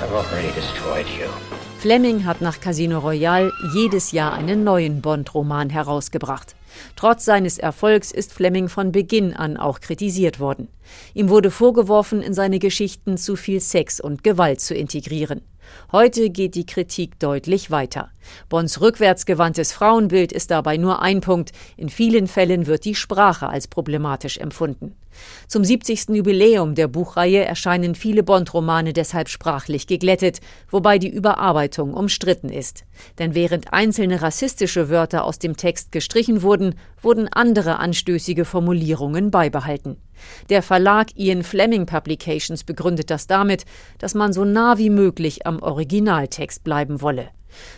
I've 0.00 0.12
already 0.12 0.52
destroyed 0.54 1.06
you. 1.18 1.28
Fleming 1.78 2.24
hat 2.24 2.40
nach 2.40 2.60
Casino 2.60 2.98
Royale 2.98 3.52
jedes 3.74 4.12
Jahr 4.12 4.32
einen 4.32 4.64
neuen 4.64 5.02
Bond-Roman 5.02 5.68
herausgebracht. 5.68 6.56
Trotz 6.96 7.26
seines 7.26 7.58
Erfolgs 7.58 8.10
ist 8.10 8.32
Fleming 8.32 8.70
von 8.70 8.90
Beginn 8.90 9.34
an 9.34 9.58
auch 9.58 9.80
kritisiert 9.80 10.40
worden. 10.40 10.68
Ihm 11.12 11.28
wurde 11.28 11.50
vorgeworfen, 11.50 12.22
in 12.22 12.32
seine 12.32 12.58
Geschichten 12.58 13.18
zu 13.18 13.36
viel 13.36 13.60
Sex 13.60 14.00
und 14.00 14.24
Gewalt 14.24 14.62
zu 14.62 14.74
integrieren. 14.74 15.42
Heute 15.92 16.30
geht 16.30 16.54
die 16.54 16.66
Kritik 16.66 17.18
deutlich 17.18 17.70
weiter. 17.70 18.10
Bonds 18.48 18.80
rückwärtsgewandtes 18.80 19.72
Frauenbild 19.72 20.32
ist 20.32 20.50
dabei 20.50 20.76
nur 20.76 21.02
ein 21.02 21.20
Punkt. 21.20 21.52
In 21.76 21.88
vielen 21.88 22.26
Fällen 22.26 22.66
wird 22.66 22.84
die 22.84 22.94
Sprache 22.94 23.48
als 23.48 23.68
problematisch 23.68 24.38
empfunden. 24.38 24.96
Zum 25.48 25.64
70. 25.64 26.10
Jubiläum 26.10 26.74
der 26.74 26.88
Buchreihe 26.88 27.44
erscheinen 27.44 27.94
viele 27.94 28.22
Bond-Romane 28.22 28.92
deshalb 28.92 29.28
sprachlich 29.28 29.86
geglättet, 29.86 30.40
wobei 30.70 30.98
die 30.98 31.08
Überarbeitung 31.08 31.94
umstritten 31.94 32.48
ist. 32.48 32.84
Denn 33.18 33.34
während 33.34 33.72
einzelne 33.72 34.22
rassistische 34.22 34.88
Wörter 34.88 35.24
aus 35.24 35.38
dem 35.38 35.56
Text 35.56 35.92
gestrichen 35.92 36.42
wurden, 36.42 36.74
wurden 37.00 37.28
andere 37.28 37.78
anstößige 37.78 38.44
Formulierungen 38.44 39.30
beibehalten. 39.30 39.96
Der 40.48 40.62
Verlag 40.62 41.08
Ian 41.16 41.42
Fleming 41.42 41.86
Publications 41.86 42.64
begründet 42.64 43.10
das 43.10 43.26
damit, 43.26 43.64
dass 43.98 44.14
man 44.14 44.32
so 44.32 44.44
nah 44.44 44.78
wie 44.78 44.90
möglich 44.90 45.46
am 45.46 45.60
Originaltext 45.60 46.64
bleiben 46.64 47.00
wolle. 47.00 47.28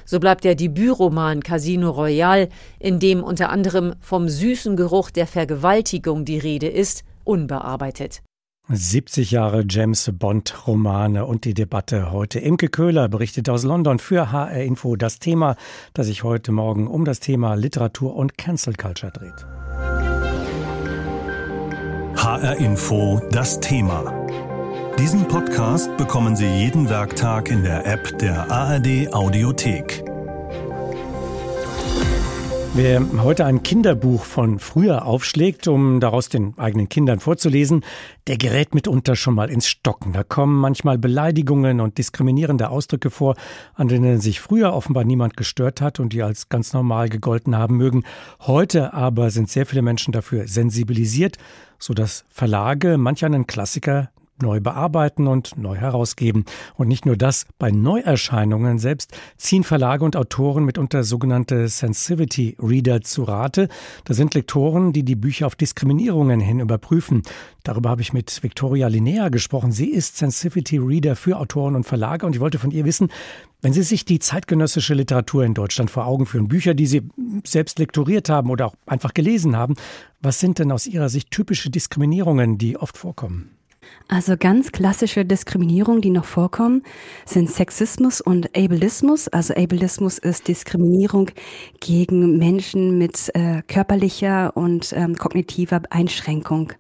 So 0.05 0.21
bleibt 0.21 0.45
der 0.45 0.55
Debütroman 0.55 1.43
Casino 1.43 1.91
Royale, 1.91 2.49
in 2.79 2.99
dem 2.99 3.23
unter 3.23 3.51
anderem 3.51 3.95
vom 4.01 4.29
süßen 4.29 4.77
Geruch 4.77 5.11
der 5.11 5.27
Vergewaltigung 5.27 6.25
die 6.25 6.39
Rede 6.39 6.69
ist, 6.69 7.05
unbearbeitet. 7.27 8.23
70 8.69 9.31
Jahre 9.31 9.65
James 9.69 10.11
Bond 10.13 10.67
Romane 10.67 11.25
und 11.25 11.45
die 11.45 11.55
Debatte 11.55 12.11
heute. 12.11 12.41
Imke 12.41 12.69
Köhler 12.69 13.09
berichtet 13.09 13.49
aus 13.49 13.63
London 13.63 14.01
für 14.01 14.33
HR 14.33 14.61
Info 14.63 14.97
das 14.97 15.21
Thema, 15.21 15.55
das 15.95 16.07
sich 16.07 16.25
heute 16.25 16.51
Morgen 16.51 16.89
um 16.89 17.05
das 17.05 17.21
Thema 17.21 17.55
Literatur 17.55 18.17
und 18.17 18.37
Cancel 18.37 18.75
Culture 18.75 19.13
dreht. 19.13 19.47
HR 22.17 22.57
Info 22.57 23.23
das 23.31 23.61
Thema. 23.61 24.27
Diesen 24.99 25.29
Podcast 25.29 25.97
bekommen 25.97 26.35
Sie 26.35 26.49
jeden 26.49 26.89
Werktag 26.89 27.51
in 27.51 27.63
der 27.63 27.87
App 27.87 28.19
der 28.19 28.51
ARD 28.51 29.13
Audiothek. 29.13 30.16
Wer 32.75 33.03
heute 33.23 33.47
ein 33.47 33.63
Kinderbuch 33.63 34.25
von 34.25 34.59
früher 34.59 35.07
aufschlägt, 35.07 35.67
um 35.67 36.01
daraus 36.01 36.29
den 36.29 36.53
eigenen 36.59 36.89
Kindern 36.89 37.21
vorzulesen, 37.21 37.85
der 38.27 38.37
gerät 38.37 38.75
mitunter 38.75 39.17
schon 39.17 39.35
mal 39.35 39.49
ins 39.49 39.67
Stocken. 39.67 40.13
Da 40.13 40.23
kommen 40.23 40.57
manchmal 40.57 40.99
Beleidigungen 40.99 41.81
und 41.81 41.97
diskriminierende 41.97 42.69
Ausdrücke 42.69 43.11
vor, 43.11 43.35
an 43.75 43.89
denen 43.89 44.21
sich 44.21 44.41
früher 44.41 44.75
offenbar 44.75 45.05
niemand 45.05 45.37
gestört 45.37 45.81
hat 45.81 46.01
und 46.01 46.13
die 46.13 46.23
als 46.23 46.49
ganz 46.49 46.73
normal 46.73 47.09
gegolten 47.09 47.57
haben 47.57 47.77
mögen. 47.77 48.05
Heute 48.41 48.93
aber 48.93 49.31
sind 49.31 49.49
sehr 49.49 49.65
viele 49.65 49.83
Menschen 49.83 50.13
dafür 50.13 50.47
sensibilisiert, 50.47 51.39
sodass 51.79 52.25
Verlage 52.29 52.99
manch 52.99 53.25
einen 53.25 53.47
Klassiker 53.47 54.11
neu 54.43 54.61
bearbeiten 54.61 55.27
und 55.27 55.57
neu 55.57 55.77
herausgeben. 55.77 56.45
Und 56.75 56.89
nicht 56.89 57.07
nur 57.07 57.17
das, 57.17 57.47
bei 57.59 57.71
Neuerscheinungen 57.71 58.79
selbst 58.79 59.17
ziehen 59.37 59.65
Verlage 59.65 60.05
und 60.05 60.17
Autoren 60.17 60.65
mitunter 60.65 61.05
sogenannte 61.05 61.69
Sensivity 61.69 62.57
Reader 62.61 63.01
zu 63.01 63.25
Rate. 63.25 63.69
Das 64.05 64.17
sind 64.17 64.35
Lektoren, 64.35 64.93
die 64.93 65.05
die 65.05 65.17
Bücher 65.17 65.47
auf 65.47 65.55
Diskriminierungen 65.55 66.41
hin 66.41 66.61
überprüfen. 66.61 67.23
Darüber 67.65 67.91
habe 67.91 68.03
ich 68.03 68.13
mit 68.13 68.43
Victoria 68.43 68.89
Linnea 68.89 69.29
gesprochen. 69.29 69.73
Sie 69.73 69.91
ist 69.91 70.17
Sensivity 70.17 70.79
Reader 70.79 71.17
für 71.17 71.39
Autoren 71.39 71.75
und 71.75 71.85
Verlage 71.85 72.27
und 72.27 72.35
ich 72.35 72.41
wollte 72.41 72.59
von 72.59 72.71
ihr 72.71 72.85
wissen, 72.85 73.11
wenn 73.63 73.73
Sie 73.73 73.83
sich 73.83 74.05
die 74.05 74.19
zeitgenössische 74.19 74.95
Literatur 74.95 75.45
in 75.45 75.55
Deutschland 75.55 75.91
vor 75.91 76.07
Augen 76.07 76.27
führen, 76.27 76.47
Bücher, 76.47 76.75
die 76.75 76.87
Sie 76.87 77.03
selbst 77.45 77.79
lektoriert 77.79 78.29
haben 78.29 78.51
oder 78.51 78.67
auch 78.67 78.75
einfach 78.87 79.15
gelesen 79.15 79.57
haben, 79.57 79.75
was 80.21 80.39
sind 80.39 80.59
denn 80.59 80.71
aus 80.71 80.87
Ihrer 80.87 81.09
Sicht 81.09 81.31
typische 81.31 81.71
Diskriminierungen, 81.71 82.59
die 82.59 82.77
oft 82.77 82.97
vorkommen? 82.97 83.57
Also 84.09 84.37
ganz 84.39 84.71
klassische 84.71 85.25
Diskriminierungen, 85.25 86.01
die 86.01 86.11
noch 86.11 86.25
vorkommen, 86.25 86.85
sind 87.25 87.51
Sexismus 87.51 88.21
und 88.21 88.57
Ableismus. 88.57 89.27
Also 89.27 89.55
Ableismus 89.55 90.19
ist 90.19 90.47
Diskriminierung 90.47 91.31
gegen 91.81 92.39
Menschen 92.39 92.99
mit 92.99 93.35
äh, 93.35 93.63
körperlicher 93.67 94.57
und 94.57 94.93
ähm, 94.97 95.17
kognitiver 95.17 95.83
Einschränkung. 95.91 96.73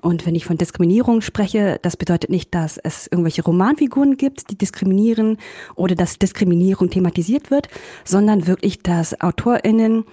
Und 0.00 0.26
wenn 0.26 0.34
ich 0.34 0.44
von 0.44 0.58
Diskriminierung 0.58 1.20
spreche, 1.20 1.78
das 1.82 1.96
bedeutet 1.96 2.30
nicht, 2.30 2.54
dass 2.54 2.78
es 2.78 3.06
irgendwelche 3.06 3.42
Romanfiguren 3.42 4.16
gibt, 4.16 4.50
die 4.50 4.58
diskriminieren 4.58 5.38
oder 5.76 5.94
dass 5.94 6.18
Diskriminierung 6.18 6.90
thematisiert 6.90 7.50
wird, 7.50 7.68
sondern 8.04 8.46
wirklich, 8.46 8.82
dass 8.82 9.20
AutorInnen 9.20 10.04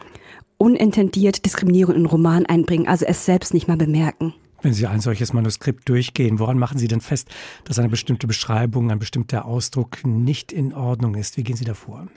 unintendiert 0.57 1.45
Diskriminierung 1.45 1.95
in 1.95 2.05
Roman 2.05 2.45
einbringen, 2.45 2.87
also 2.87 3.05
es 3.05 3.25
selbst 3.25 3.53
nicht 3.53 3.67
mal 3.67 3.77
bemerken. 3.77 4.33
Wenn 4.63 4.73
Sie 4.73 4.87
ein 4.87 5.01
solches 5.01 5.33
Manuskript 5.33 5.89
durchgehen, 5.89 6.39
woran 6.39 6.57
machen 6.57 6.77
Sie 6.77 6.87
denn 6.87 7.01
fest, 7.01 7.27
dass 7.65 7.79
eine 7.79 7.89
bestimmte 7.89 8.27
Beschreibung, 8.27 8.91
ein 8.91 8.99
bestimmter 8.99 9.43
Ausdruck 9.43 10.05
nicht 10.05 10.53
in 10.53 10.73
Ordnung 10.73 11.15
ist? 11.15 11.35
Wie 11.35 11.43
gehen 11.43 11.57
Sie 11.57 11.65
davor? 11.65 12.07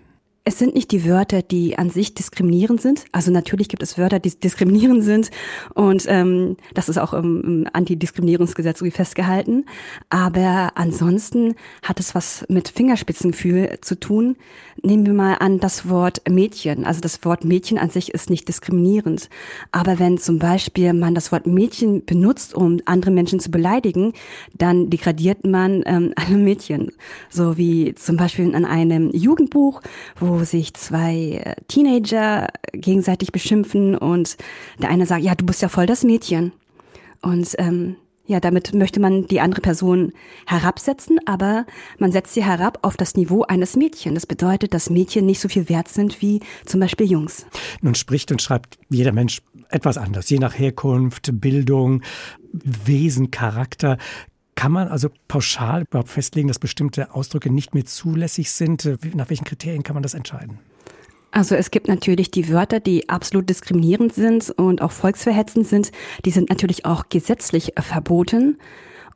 Es 0.49 0.61
sind 0.61 0.77
nicht 0.77 0.93
die 0.93 1.05
Wörter, 1.05 1.43
die 1.43 1.77
an 1.77 1.91
sich 1.91 2.15
diskriminierend 2.15 2.81
sind. 2.81 3.05
Also 3.11 3.33
natürlich 3.33 3.69
gibt 3.69 3.83
es 3.83 3.99
Wörter, 3.99 4.21
die 4.21 4.31
diskriminierend 4.31 5.03
sind 5.03 5.33
und 5.75 6.05
ähm, 6.07 6.57
das 6.73 6.89
ist 6.89 6.99
auch 6.99 7.15
im, 7.15 7.41
im 7.43 7.69
Antidiskriminierungsgesetz 7.73 8.81
irgendwie 8.81 8.97
festgehalten. 8.97 9.67
Aber 10.09 10.71
ansonsten 10.77 11.57
hat 11.83 11.99
es 11.99 12.15
was 12.15 12.47
mit 12.49 12.69
Fingerspitzengefühl 12.69 13.79
zu 13.81 13.99
tun. 13.99 14.37
Nehmen 14.83 15.05
wir 15.05 15.15
mal 15.15 15.35
an 15.35 15.59
das 15.59 15.89
Wort 15.89 16.23
Mädchen. 16.31 16.85
Also 16.85 17.01
das 17.01 17.25
Wort 17.25 17.45
Mädchen 17.45 17.77
an 17.77 17.91
sich 17.91 18.15
ist 18.15 18.31
nicht 18.31 18.47
diskriminierend. 18.47 19.29
Aber 19.73 19.99
wenn 19.99 20.17
zum 20.17 20.39
Beispiel 20.39 20.93
man 20.93 21.17
das 21.17 21.33
Wort 21.33 21.49
Mädchen 21.49 22.05
benutzt, 22.05 22.55
um 22.55 22.79
andere 22.85 23.11
Menschen 23.11 23.41
zu 23.41 23.51
beleidigen, 23.51 24.13
dann 24.57 24.91
degradiert 24.91 25.45
man 25.45 25.83
ähm, 25.87 26.13
alle 26.17 26.37
Mädchen. 26.37 26.93
So 27.31 27.57
wie 27.57 27.97
zum 27.97 28.17
Beispiel 28.17 28.45
in 28.45 28.65
einem 28.65 29.11
Jugendbuch, 29.11 29.83
wo 30.21 30.36
wo 30.37 30.45
sich 30.45 30.75
zwei 30.75 31.43
äh, 31.45 31.55
Teenager 31.69 32.49
gegenseitig 32.73 33.33
beschimpfen 33.33 33.97
und 33.97 34.37
der 34.81 34.91
eine 34.91 35.07
sagt, 35.07 35.23
ja, 35.23 35.35
du 35.35 35.47
bist 35.47 35.63
ja 35.63 35.69
voll 35.69 35.87
das 35.87 36.05
Mädchen. 36.05 36.53
Und 37.23 37.55
ähm, 37.59 37.97
ja, 38.27 38.41
damit 38.41 38.75
möchte 38.75 39.01
man 39.01 39.27
die 39.27 39.41
andere 39.41 39.61
Person 39.61 40.13
herabsetzen, 40.47 41.19
aber 41.27 41.65
man 41.99 42.13
setzt 42.13 42.35
sie 42.35 42.45
herab 42.45 42.79
auf 42.83 42.97
das 42.97 43.15
Niveau 43.15 43.45
eines 43.45 43.77
Mädchens. 43.77 44.15
Das 44.15 44.27
bedeutet, 44.27 44.75
dass 44.75 44.91
Mädchen 44.91 45.27
nicht 45.27 45.41
so 45.41 45.49
viel 45.49 45.69
wert 45.69 45.89
sind 45.89 46.21
wie 46.21 46.41
zum 46.65 46.81
Beispiel 46.81 47.11
Jungs. 47.11 47.47
Nun 47.81 47.95
spricht 47.95 48.31
und 48.33 48.43
schreibt 48.43 48.79
jeder 48.91 49.13
Mensch 49.13 49.43
etwas 49.69 49.97
anders, 49.97 50.29
je 50.29 50.39
nach 50.39 50.59
Herkunft, 50.59 51.31
Bildung, 51.41 52.03
Wesen, 52.53 53.31
Charakter. 53.31 53.97
Kann 54.57 54.73
man 54.73 54.89
also 54.89 55.11
pauschal 55.29 55.83
überhaupt 55.83 56.09
festlegen, 56.09 56.49
dass 56.49 56.59
bestimmte 56.59 57.15
Ausdrücke 57.15 57.51
nicht 57.51 57.75
mehr 57.75 57.85
zulässig 57.85 58.51
sind? 58.51 58.89
Nach 59.15 59.31
welchen 59.31 59.45
Kriterien 59.45 59.83
kann 59.83 59.95
man 59.95 60.03
das 60.03 60.15
entscheiden? 60.15 60.59
Also 61.31 61.55
es 61.55 61.71
gibt 61.71 61.89
natürlich 61.89 62.31
die 62.31 62.51
Wörter, 62.51 62.81
die 62.81 63.11
absolut 63.11 63.51
diskriminierend 63.51 64.15
sind 64.15 64.51
und 64.51 64.81
auch 64.81 64.93
volksverhetzend 64.93 65.67
sind. 65.67 65.93
Die 66.25 66.31
sind 66.31 66.49
natürlich 66.49 66.87
auch 66.87 67.11
gesetzlich 67.11 67.75
verboten. 67.79 68.59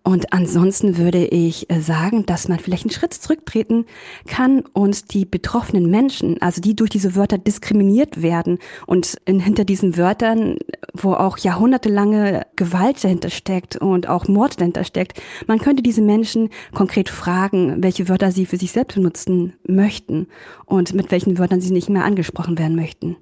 Und 0.02 0.32
ansonsten 0.32 0.96
würde 0.96 1.26
ich 1.26 1.70
äh, 1.70 1.80
sagen, 1.80 2.24
dass 2.24 2.48
man 2.48 2.58
vielleicht 2.58 2.84
einen 2.84 2.90
Schritt 2.90 3.12
zurücktreten 3.12 3.84
kann 4.26 4.60
und 4.72 5.12
die 5.12 5.26
betroffenen 5.26 5.90
Menschen, 5.90 6.40
also 6.40 6.62
die 6.62 6.74
durch 6.74 6.88
diese 6.88 7.14
Wörter 7.16 7.36
diskriminiert 7.36 8.22
werden 8.22 8.58
und 8.86 9.16
in, 9.26 9.40
hinter 9.40 9.64
diesen 9.64 9.98
Wörtern, 9.98 10.56
wo 10.94 11.12
auch 11.12 11.36
jahrhundertelange 11.36 12.46
Gewalt 12.56 13.04
dahinter 13.04 13.28
steckt 13.28 13.76
und 13.76 14.08
auch 14.08 14.26
Mord 14.26 14.58
dahinter 14.58 14.84
steckt, 14.84 15.20
man 15.46 15.58
könnte 15.58 15.82
diese 15.82 16.02
Menschen 16.02 16.48
konkret 16.74 17.10
fragen, 17.10 17.82
welche 17.82 18.08
Wörter 18.08 18.32
sie 18.32 18.46
für 18.46 18.56
sich 18.56 18.72
selbst 18.72 18.94
benutzen 18.94 19.52
möchten 19.66 20.28
und 20.64 20.94
mit 20.94 21.10
welchen 21.10 21.36
Wörtern 21.36 21.60
sie 21.60 21.72
nicht 21.72 21.90
mehr 21.90 22.04
angesprochen 22.04 22.58
werden 22.58 22.74
möchten. 22.74 23.16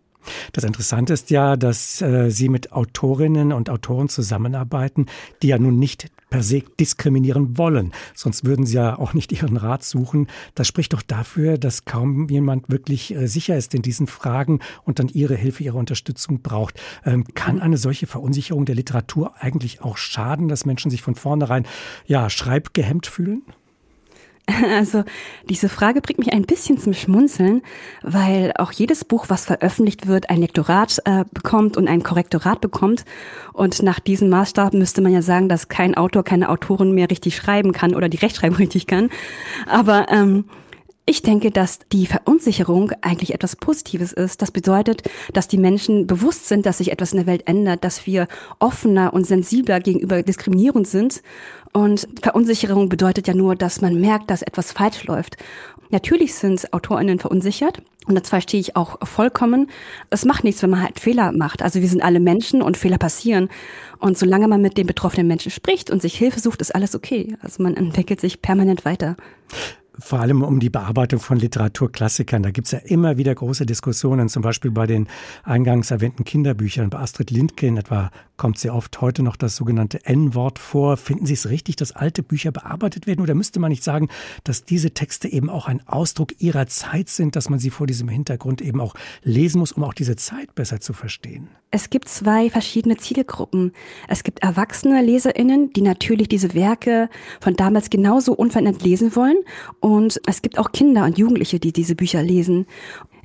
Das 0.53 0.65
Interessante 0.65 1.13
ist 1.13 1.31
ja, 1.31 1.57
dass 1.57 2.03
äh, 2.03 2.31
Sie 2.31 2.49
mit 2.49 2.73
Autorinnen 2.73 3.53
und 3.53 3.71
Autoren 3.71 4.09
zusammenarbeiten, 4.09 5.07
die 5.43 5.49
ja 5.49 5.59
nun 5.59 5.79
nicht 5.79 6.09
per 6.31 6.43
se 6.43 6.63
diskriminieren 6.79 7.57
wollen. 7.57 7.93
Sonst 8.15 8.45
würden 8.45 8.67
sie 8.67 8.77
ja 8.77 8.99
auch 8.99 9.15
nicht 9.15 9.33
ihren 9.33 9.57
Rat 9.57 9.85
suchen. 9.85 10.29
Das 10.55 10.67
spricht 10.67 10.93
doch 10.93 11.03
dafür, 11.03 11.59
dass 11.59 11.85
kaum 11.85 12.29
jemand 12.29 12.69
wirklich 12.71 13.15
äh, 13.15 13.27
sicher 13.27 13.57
ist 13.57 13.75
in 13.75 13.83
diesen 13.83 14.07
Fragen 14.07 14.61
und 14.85 14.99
dann 14.99 15.09
ihre 15.09 15.35
Hilfe, 15.35 15.65
ihre 15.65 15.79
Unterstützung 15.79 16.43
braucht. 16.43 16.81
Ähm, 17.05 17.25
kann 17.35 17.61
eine 17.61 17.77
solche 17.77 18.07
Verunsicherung 18.07 18.65
der 18.65 18.75
Literatur 18.75 19.35
eigentlich 19.39 19.83
auch 19.83 19.97
schaden, 19.97 20.49
dass 20.49 20.67
Menschen 20.67 20.91
sich 20.91 21.03
von 21.03 21.15
vornherein 21.15 21.67
ja 22.07 22.31
schreibgehemmt 22.31 23.07
fühlen? 23.07 23.43
Also 24.79 25.05
diese 25.49 25.69
Frage 25.69 26.01
bringt 26.01 26.19
mich 26.19 26.33
ein 26.33 26.43
bisschen 26.43 26.79
zum 26.79 26.95
Schmunzeln, 26.95 27.63
weil 28.03 28.53
auch 28.57 28.73
jedes 28.73 29.05
Buch, 29.05 29.27
was 29.29 29.45
veröffentlicht 29.45 30.07
wird, 30.07 30.31
ein 30.31 30.41
Lektorat 30.41 30.99
äh, 31.05 31.25
bekommt 31.33 31.77
und 31.77 31.89
ein 31.89 32.03
Korrektorat 32.03 32.61
bekommt. 32.61 33.05
Und 33.53 33.83
nach 33.83 34.01
diesem 34.01 34.29
Maßstab 34.29 34.75
müsste 34.75 35.01
man 35.01 35.13
ja 35.13 35.23
sagen, 35.23 35.49
dass 35.49 35.69
kein 35.69 35.95
Autor, 35.95 36.25
keine 36.25 36.49
Autorin 36.49 36.93
mehr 36.93 37.11
richtig 37.11 37.37
schreiben 37.37 37.73
kann 37.73 37.95
oder 37.95 38.09
die 38.09 38.19
Rechtschreibung 38.19 38.57
richtig 38.59 38.87
kann. 38.87 39.11
Aber 39.67 40.07
ähm, 40.11 40.45
Ich 41.11 41.23
denke, 41.23 41.51
dass 41.51 41.79
die 41.91 42.05
Verunsicherung 42.05 42.93
eigentlich 43.01 43.33
etwas 43.33 43.57
Positives 43.57 44.13
ist. 44.13 44.43
Das 44.43 44.51
bedeutet, 44.51 45.05
dass 45.33 45.49
die 45.49 45.57
Menschen 45.57 46.07
bewusst 46.07 46.49
sind, 46.49 46.67
dass 46.67 46.77
sich 46.77 46.93
etwas 46.93 47.13
in 47.13 47.17
der 47.17 47.27
Welt 47.27 47.49
ändert, 47.49 47.83
dass 47.83 48.07
wir 48.07 48.29
offener 48.59 49.15
und 49.15 49.27
sensibler 49.27 49.81
gegenüber 49.81 50.23
Diskriminierung 50.23 50.85
sind. 50.85 51.23
Und 51.73 52.07
Verunsicherung 52.21 52.91
bedeutet 52.91 53.27
ja 53.27 53.33
nur, 53.33 53.57
dass 53.57 53.81
man 53.81 53.99
merkt, 53.99 54.31
dass 54.31 54.43
etwas 54.43 54.73
falsch 54.73 55.05
läuft. 55.05 55.39
Natürlich 55.89 56.35
sind 56.35 56.75
AutorInnen 56.75 57.21
verunsichert. 57.21 57.81
Und 58.07 58.15
das 58.15 58.29
verstehe 58.29 58.61
ich 58.61 58.77
auch 58.77 58.99
vollkommen. 59.07 59.71
Es 60.11 60.27
macht 60.27 60.45
nichts, 60.45 60.63
wenn 60.63 60.69
man 60.69 60.83
halt 60.83 61.01
Fehler 61.01 61.33
macht. 61.33 61.63
Also 61.63 61.81
wir 61.81 61.89
sind 61.89 62.03
alle 62.03 62.21
Menschen 62.21 62.61
und 62.61 62.77
Fehler 62.77 62.99
passieren. 62.99 63.49
Und 63.99 64.19
solange 64.19 64.47
man 64.47 64.61
mit 64.61 64.77
den 64.77 64.87
betroffenen 64.87 65.27
Menschen 65.27 65.53
spricht 65.53 65.91
und 65.91 66.03
sich 66.03 66.19
Hilfe 66.19 66.39
sucht, 66.41 66.61
ist 66.61 66.75
alles 66.75 66.95
okay. 66.95 67.35
Also 67.41 67.63
man 67.63 67.79
entwickelt 67.79 68.21
sich 68.21 68.43
permanent 68.43 68.85
weiter 68.85 69.17
vor 69.99 70.21
allem 70.21 70.43
um 70.43 70.61
die 70.61 70.71
Bearbeitung 70.71 71.21
von 71.21 71.39
Literaturklassikern. 71.39 72.43
Da 72.43 72.51
gibt's 72.51 72.71
ja 72.71 72.79
immer 72.79 73.17
wieder 73.17 73.35
große 73.35 73.67
Diskussionen, 73.67 74.29
zum 74.29 74.43
Beispiel 74.43 74.71
bei 74.71 74.87
den 74.87 75.09
eingangs 75.45 75.91
erwähnten 75.91 76.25
Kinderbüchern. 76.25 76.91
Bei 76.91 76.99
Astrid 76.99 77.31
Lindgren 77.31 77.77
etwa 77.77 78.11
kommt 78.39 78.59
sehr 78.59 78.75
oft 78.75 79.01
heute 79.03 79.23
noch 79.23 79.37
das 79.37 79.57
sogenannte 79.57 80.07
N-Wort 80.07 80.59
vor. 80.59 80.97
Finden 80.97 81.27
Sie 81.27 81.35
es 81.35 81.51
richtig, 81.51 81.77
dass 81.77 81.93
alte 81.93 82.23
Bücher 82.23 82.53
bearbeitet 82.53 83.07
werden? 83.07 83.21
Oder 83.21 83.35
müsste 83.35 83.61
man 83.61 83.71
nicht 83.71 83.85
sagen, 83.85 84.09
dass 84.45 84.65
diese 84.65 84.93
Texte 84.93 85.29
eben 85.29 85.51
auch 85.51 85.67
ein 85.67 85.87
Ausdruck 85.87 86.41
ihrer 86.41 86.67
Zeit 86.69 87.11
sind, 87.11 87.37
dass 87.37 87.51
man 87.51 87.59
sie 87.59 87.71
vor 87.71 87.87
diesem 87.87 88.09
Hintergrund 88.09 88.63
eben 88.63 88.81
auch 88.81 88.95
lesen 89.23 89.59
muss, 89.59 89.73
um 89.73 89.85
auch 89.85 89.93
diese 89.93 90.17
Zeit 90.17 90.55
besser 90.55 90.81
zu 90.81 90.95
verstehen? 90.95 91.49
Es 91.71 91.91
gibt 91.91 92.09
zwei 92.09 92.49
verschiedene 92.49 92.97
Zielgruppen. 92.97 93.73
Es 94.09 94.23
gibt 94.23 94.43
erwachsene 94.43 95.03
LeserInnen, 95.03 95.71
die 95.75 95.83
natürlich 95.83 96.29
diese 96.29 96.55
Werke 96.55 97.11
von 97.41 97.57
damals 97.57 97.91
genauso 97.91 98.33
unverändert 98.33 98.83
lesen 98.83 99.15
wollen. 99.15 99.37
Und 99.81 100.19
es 100.27 100.41
gibt 100.41 100.59
auch 100.59 100.73
Kinder 100.73 101.05
und 101.05 101.19
Jugendliche, 101.19 101.61
die 101.61 101.73
diese 101.73 101.95
Bücher 101.95 102.23
lesen. 102.23 102.67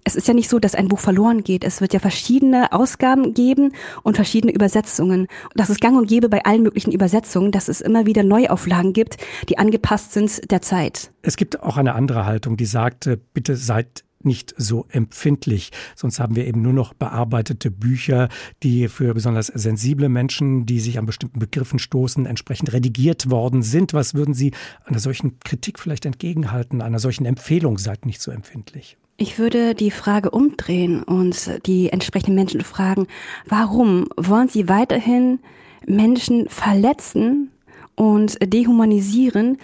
Es 0.04 0.16
ist 0.16 0.28
ja 0.28 0.34
nicht 0.34 0.50
so, 0.50 0.60
dass 0.60 0.76
ein 0.76 0.90
Buch 0.90 1.00
verloren 1.00 1.44
geht. 1.44 1.64
Es 1.64 1.80
wird 1.80 1.94
ja 1.94 2.00
verschiedene 2.00 2.74
Ausgaben 2.74 3.34
geben 3.34 3.74
und 4.04 4.16
verschiedene 4.16 4.54
Übersetzungen. 4.54 5.28
Das 5.56 5.70
ist 5.70 5.80
gang 5.82 5.98
und 5.98 6.08
gäbe 6.08 6.30
bei 6.30 6.44
allen 6.44 6.64
möglichen 6.64 6.92
Übersetzungen, 6.92 7.52
dass 7.52 7.70
es 7.70 7.82
immer 7.82 8.06
wieder 8.06 8.24
Neuauflagen 8.24 8.94
gibt, 8.94 9.18
die 9.50 9.58
angepasst 9.58 10.12
sind 10.12 10.52
der 10.52 10.62
Zeit. 10.62 11.12
Es 11.22 11.38
gibt 11.38 11.62
auch 11.64 11.78
eine 11.78 11.96
andere 11.96 12.26
Haltung, 12.26 12.58
die 12.58 12.66
sagt, 12.66 13.10
bitte 13.34 13.56
seid 13.56 14.04
nicht 14.26 14.54
so 14.58 14.86
empfindlich. 14.90 15.72
Sonst 15.96 16.20
haben 16.20 16.36
wir 16.36 16.48
eben 16.48 16.62
nur 16.62 16.74
noch 16.74 16.94
bearbeitete 16.94 17.72
Bücher, 17.72 18.30
die 18.64 18.88
für 18.88 19.14
besonders 19.14 19.48
sensible 19.48 20.10
Menschen, 20.10 20.66
die 20.66 20.80
sich 20.80 20.98
an 20.98 21.06
bestimmten 21.06 21.40
Begriffen 21.40 21.80
stoßen, 21.80 22.26
entsprechend 22.26 22.74
redigiert 22.74 23.30
worden 23.30 23.64
sind. 23.64 23.94
Was 23.94 24.14
würden 24.14 24.34
Sie 24.34 24.52
einer 24.86 25.00
solchen 25.00 25.40
Kritik 25.40 25.80
vielleicht 25.80 26.06
entgegenhalten, 26.06 26.82
einer 26.82 27.00
solchen 27.00 27.26
Empfehlung, 27.26 27.78
seid 27.78 28.06
nicht 28.06 28.22
so 28.22 28.32
empfindlich? 28.32 28.98
Ich 29.24 29.40
würde 29.40 29.74
die 29.74 29.90
Frage 29.90 30.32
umdrehen 30.32 31.02
und 31.02 31.66
die 31.66 31.88
entsprechenden 31.94 32.36
Menschen 32.36 32.60
fragen, 32.60 33.08
warum 33.46 34.10
wollen 34.18 34.50
Sie 34.50 34.68
weiterhin 34.68 35.40
Menschen 35.88 36.50
verletzen 36.50 37.50
und 37.96 38.38
dehumanisieren, 38.44 39.60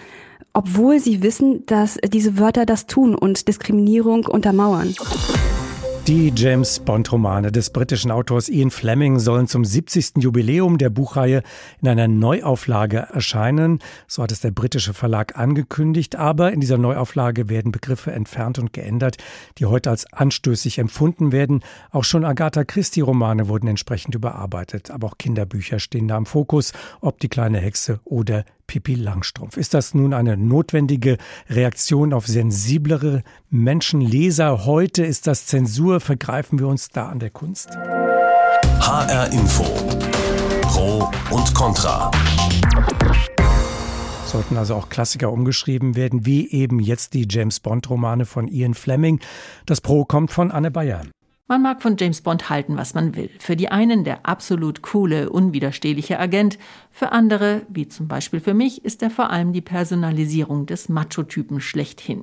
obwohl 0.54 0.98
sie 0.98 1.22
wissen, 1.22 1.66
dass 1.66 1.98
diese 2.10 2.38
Wörter 2.38 2.64
das 2.64 2.86
tun 2.86 3.14
und 3.14 3.48
Diskriminierung 3.48 4.24
untermauern. 4.24 4.94
Die 6.10 6.32
James 6.34 6.80
Bond-Romane 6.80 7.52
des 7.52 7.70
britischen 7.70 8.10
Autors 8.10 8.48
Ian 8.48 8.72
Fleming 8.72 9.20
sollen 9.20 9.46
zum 9.46 9.64
70. 9.64 10.14
Jubiläum 10.16 10.76
der 10.76 10.90
Buchreihe 10.90 11.44
in 11.80 11.86
einer 11.86 12.08
Neuauflage 12.08 13.06
erscheinen. 13.12 13.78
So 14.08 14.24
hat 14.24 14.32
es 14.32 14.40
der 14.40 14.50
britische 14.50 14.92
Verlag 14.92 15.38
angekündigt. 15.38 16.16
Aber 16.16 16.52
in 16.52 16.58
dieser 16.58 16.78
Neuauflage 16.78 17.48
werden 17.48 17.70
Begriffe 17.70 18.10
entfernt 18.10 18.58
und 18.58 18.72
geändert, 18.72 19.18
die 19.58 19.66
heute 19.66 19.90
als 19.90 20.12
anstößig 20.12 20.78
empfunden 20.78 21.30
werden. 21.30 21.62
Auch 21.92 22.02
schon 22.02 22.24
Agatha 22.24 22.64
Christie-Romane 22.64 23.46
wurden 23.46 23.68
entsprechend 23.68 24.16
überarbeitet. 24.16 24.90
Aber 24.90 25.06
auch 25.06 25.16
Kinderbücher 25.16 25.78
stehen 25.78 26.08
da 26.08 26.16
im 26.16 26.26
Fokus, 26.26 26.72
ob 27.00 27.20
die 27.20 27.28
kleine 27.28 27.58
Hexe 27.58 28.00
oder 28.04 28.44
Pippi 28.70 28.94
Langstrumpf. 28.94 29.56
Ist 29.56 29.74
das 29.74 29.94
nun 29.94 30.14
eine 30.14 30.36
notwendige 30.36 31.18
Reaktion 31.48 32.12
auf 32.12 32.28
sensiblere 32.28 33.24
Menschenleser? 33.50 34.64
Heute 34.64 35.04
ist 35.04 35.26
das 35.26 35.46
Zensur. 35.46 35.98
Vergreifen 35.98 36.60
wir 36.60 36.68
uns 36.68 36.88
da 36.88 37.08
an 37.08 37.18
der 37.18 37.30
Kunst? 37.30 37.70
HR 38.80 39.32
Info. 39.32 39.64
Pro 40.62 41.10
und 41.34 41.52
Contra. 41.52 42.12
Sollten 44.24 44.56
also 44.56 44.76
auch 44.76 44.88
Klassiker 44.88 45.32
umgeschrieben 45.32 45.96
werden, 45.96 46.24
wie 46.24 46.48
eben 46.52 46.78
jetzt 46.78 47.14
die 47.14 47.26
James 47.28 47.58
Bond-Romane 47.58 48.24
von 48.24 48.46
Ian 48.46 48.74
Fleming. 48.74 49.18
Das 49.66 49.80
Pro 49.80 50.04
kommt 50.04 50.30
von 50.30 50.52
Anne 50.52 50.70
Bayer. 50.70 51.02
Man 51.50 51.62
mag 51.62 51.82
von 51.82 51.96
James 51.98 52.20
Bond 52.20 52.48
halten, 52.48 52.76
was 52.76 52.94
man 52.94 53.16
will. 53.16 53.28
Für 53.40 53.56
die 53.56 53.70
einen 53.70 54.04
der 54.04 54.24
absolut 54.24 54.82
coole, 54.82 55.30
unwiderstehliche 55.30 56.16
Agent, 56.20 56.60
für 56.92 57.10
andere, 57.10 57.62
wie 57.68 57.88
zum 57.88 58.06
Beispiel 58.06 58.38
für 58.38 58.54
mich, 58.54 58.84
ist 58.84 59.02
er 59.02 59.10
vor 59.10 59.30
allem 59.30 59.52
die 59.52 59.60
Personalisierung 59.60 60.66
des 60.66 60.88
Macho-Typen 60.88 61.60
schlechthin. 61.60 62.22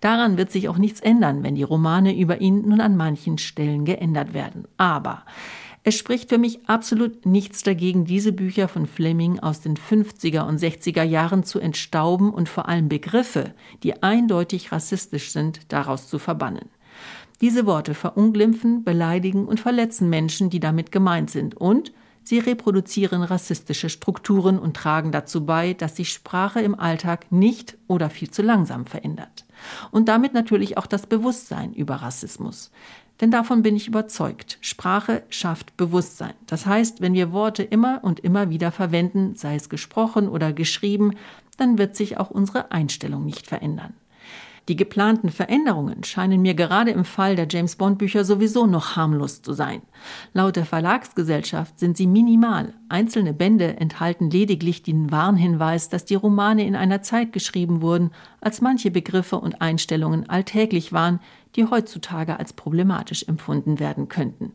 Daran 0.00 0.38
wird 0.38 0.50
sich 0.50 0.70
auch 0.70 0.78
nichts 0.78 1.00
ändern, 1.00 1.42
wenn 1.42 1.54
die 1.54 1.64
Romane 1.64 2.18
über 2.18 2.40
ihn 2.40 2.66
nun 2.66 2.80
an 2.80 2.96
manchen 2.96 3.36
Stellen 3.36 3.84
geändert 3.84 4.32
werden. 4.32 4.66
Aber 4.78 5.24
es 5.84 5.94
spricht 5.94 6.30
für 6.30 6.38
mich 6.38 6.66
absolut 6.66 7.26
nichts 7.26 7.62
dagegen, 7.62 8.06
diese 8.06 8.32
Bücher 8.32 8.68
von 8.68 8.86
Fleming 8.86 9.38
aus 9.38 9.60
den 9.60 9.76
50er 9.76 10.48
und 10.48 10.58
60er 10.58 11.02
Jahren 11.02 11.44
zu 11.44 11.60
entstauben 11.60 12.32
und 12.32 12.48
vor 12.48 12.70
allem 12.70 12.88
Begriffe, 12.88 13.52
die 13.82 14.02
eindeutig 14.02 14.72
rassistisch 14.72 15.30
sind, 15.30 15.60
daraus 15.68 16.08
zu 16.08 16.18
verbannen. 16.18 16.70
Diese 17.42 17.66
Worte 17.66 17.94
verunglimpfen, 17.94 18.84
beleidigen 18.84 19.46
und 19.46 19.58
verletzen 19.58 20.08
Menschen, 20.08 20.48
die 20.48 20.60
damit 20.60 20.92
gemeint 20.92 21.28
sind. 21.28 21.56
Und 21.56 21.92
sie 22.22 22.38
reproduzieren 22.38 23.24
rassistische 23.24 23.88
Strukturen 23.88 24.60
und 24.60 24.76
tragen 24.76 25.10
dazu 25.10 25.44
bei, 25.44 25.74
dass 25.74 25.96
sich 25.96 26.12
Sprache 26.12 26.60
im 26.60 26.78
Alltag 26.78 27.32
nicht 27.32 27.76
oder 27.88 28.10
viel 28.10 28.30
zu 28.30 28.42
langsam 28.42 28.86
verändert. 28.86 29.44
Und 29.90 30.08
damit 30.08 30.34
natürlich 30.34 30.78
auch 30.78 30.86
das 30.86 31.06
Bewusstsein 31.08 31.74
über 31.74 31.96
Rassismus. 31.96 32.70
Denn 33.20 33.32
davon 33.32 33.62
bin 33.62 33.74
ich 33.74 33.88
überzeugt. 33.88 34.58
Sprache 34.60 35.24
schafft 35.28 35.76
Bewusstsein. 35.76 36.34
Das 36.46 36.64
heißt, 36.64 37.00
wenn 37.00 37.14
wir 37.14 37.32
Worte 37.32 37.64
immer 37.64 38.00
und 38.02 38.20
immer 38.20 38.50
wieder 38.50 38.70
verwenden, 38.70 39.34
sei 39.34 39.56
es 39.56 39.68
gesprochen 39.68 40.28
oder 40.28 40.52
geschrieben, 40.52 41.16
dann 41.56 41.76
wird 41.76 41.96
sich 41.96 42.18
auch 42.18 42.30
unsere 42.30 42.70
Einstellung 42.70 43.24
nicht 43.24 43.48
verändern. 43.48 43.94
Die 44.68 44.76
geplanten 44.76 45.30
Veränderungen 45.30 46.04
scheinen 46.04 46.40
mir 46.40 46.54
gerade 46.54 46.92
im 46.92 47.04
Fall 47.04 47.34
der 47.34 47.48
James 47.50 47.74
Bond 47.74 47.98
Bücher 47.98 48.24
sowieso 48.24 48.66
noch 48.66 48.94
harmlos 48.94 49.42
zu 49.42 49.54
sein. 49.54 49.82
Laut 50.34 50.54
der 50.54 50.66
Verlagsgesellschaft 50.66 51.80
sind 51.80 51.96
sie 51.96 52.06
minimal. 52.06 52.72
Einzelne 52.88 53.34
Bände 53.34 53.76
enthalten 53.78 54.30
lediglich 54.30 54.84
den 54.84 55.10
Warnhinweis, 55.10 55.88
dass 55.88 56.04
die 56.04 56.14
Romane 56.14 56.64
in 56.64 56.76
einer 56.76 57.02
Zeit 57.02 57.32
geschrieben 57.32 57.82
wurden, 57.82 58.12
als 58.40 58.60
manche 58.60 58.92
Begriffe 58.92 59.40
und 59.40 59.60
Einstellungen 59.60 60.30
alltäglich 60.30 60.92
waren, 60.92 61.18
die 61.56 61.66
heutzutage 61.66 62.38
als 62.38 62.52
problematisch 62.52 63.24
empfunden 63.26 63.80
werden 63.80 64.08
könnten. 64.08 64.52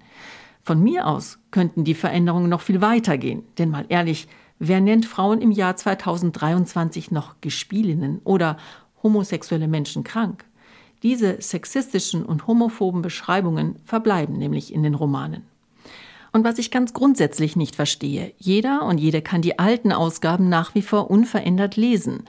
Von 0.61 0.81
mir 0.81 1.07
aus 1.07 1.39
könnten 1.51 1.83
die 1.83 1.93
Veränderungen 1.93 2.49
noch 2.49 2.61
viel 2.61 2.79
weiter 2.79 3.17
gehen, 3.17 3.43
denn 3.57 3.69
mal 3.69 3.85
ehrlich, 3.89 4.27
wer 4.59 4.79
nennt 4.79 5.05
Frauen 5.05 5.41
im 5.41 5.51
Jahr 5.51 5.75
2023 5.75 7.11
noch 7.11 7.35
Gespielinnen 7.41 8.19
oder 8.23 8.57
homosexuelle 9.03 9.67
Menschen 9.67 10.03
krank. 10.03 10.45
Diese 11.03 11.41
sexistischen 11.41 12.25
und 12.25 12.47
homophoben 12.47 13.01
Beschreibungen 13.01 13.75
verbleiben 13.85 14.37
nämlich 14.37 14.73
in 14.73 14.83
den 14.83 14.95
Romanen. 14.95 15.43
Und 16.33 16.43
was 16.43 16.59
ich 16.59 16.71
ganz 16.71 16.93
grundsätzlich 16.93 17.55
nicht 17.55 17.75
verstehe, 17.75 18.33
jeder 18.37 18.83
und 18.83 18.99
jede 18.99 19.21
kann 19.21 19.41
die 19.41 19.57
alten 19.57 19.91
Ausgaben 19.91 20.49
nach 20.49 20.75
wie 20.75 20.81
vor 20.81 21.09
unverändert 21.09 21.77
lesen. 21.77 22.25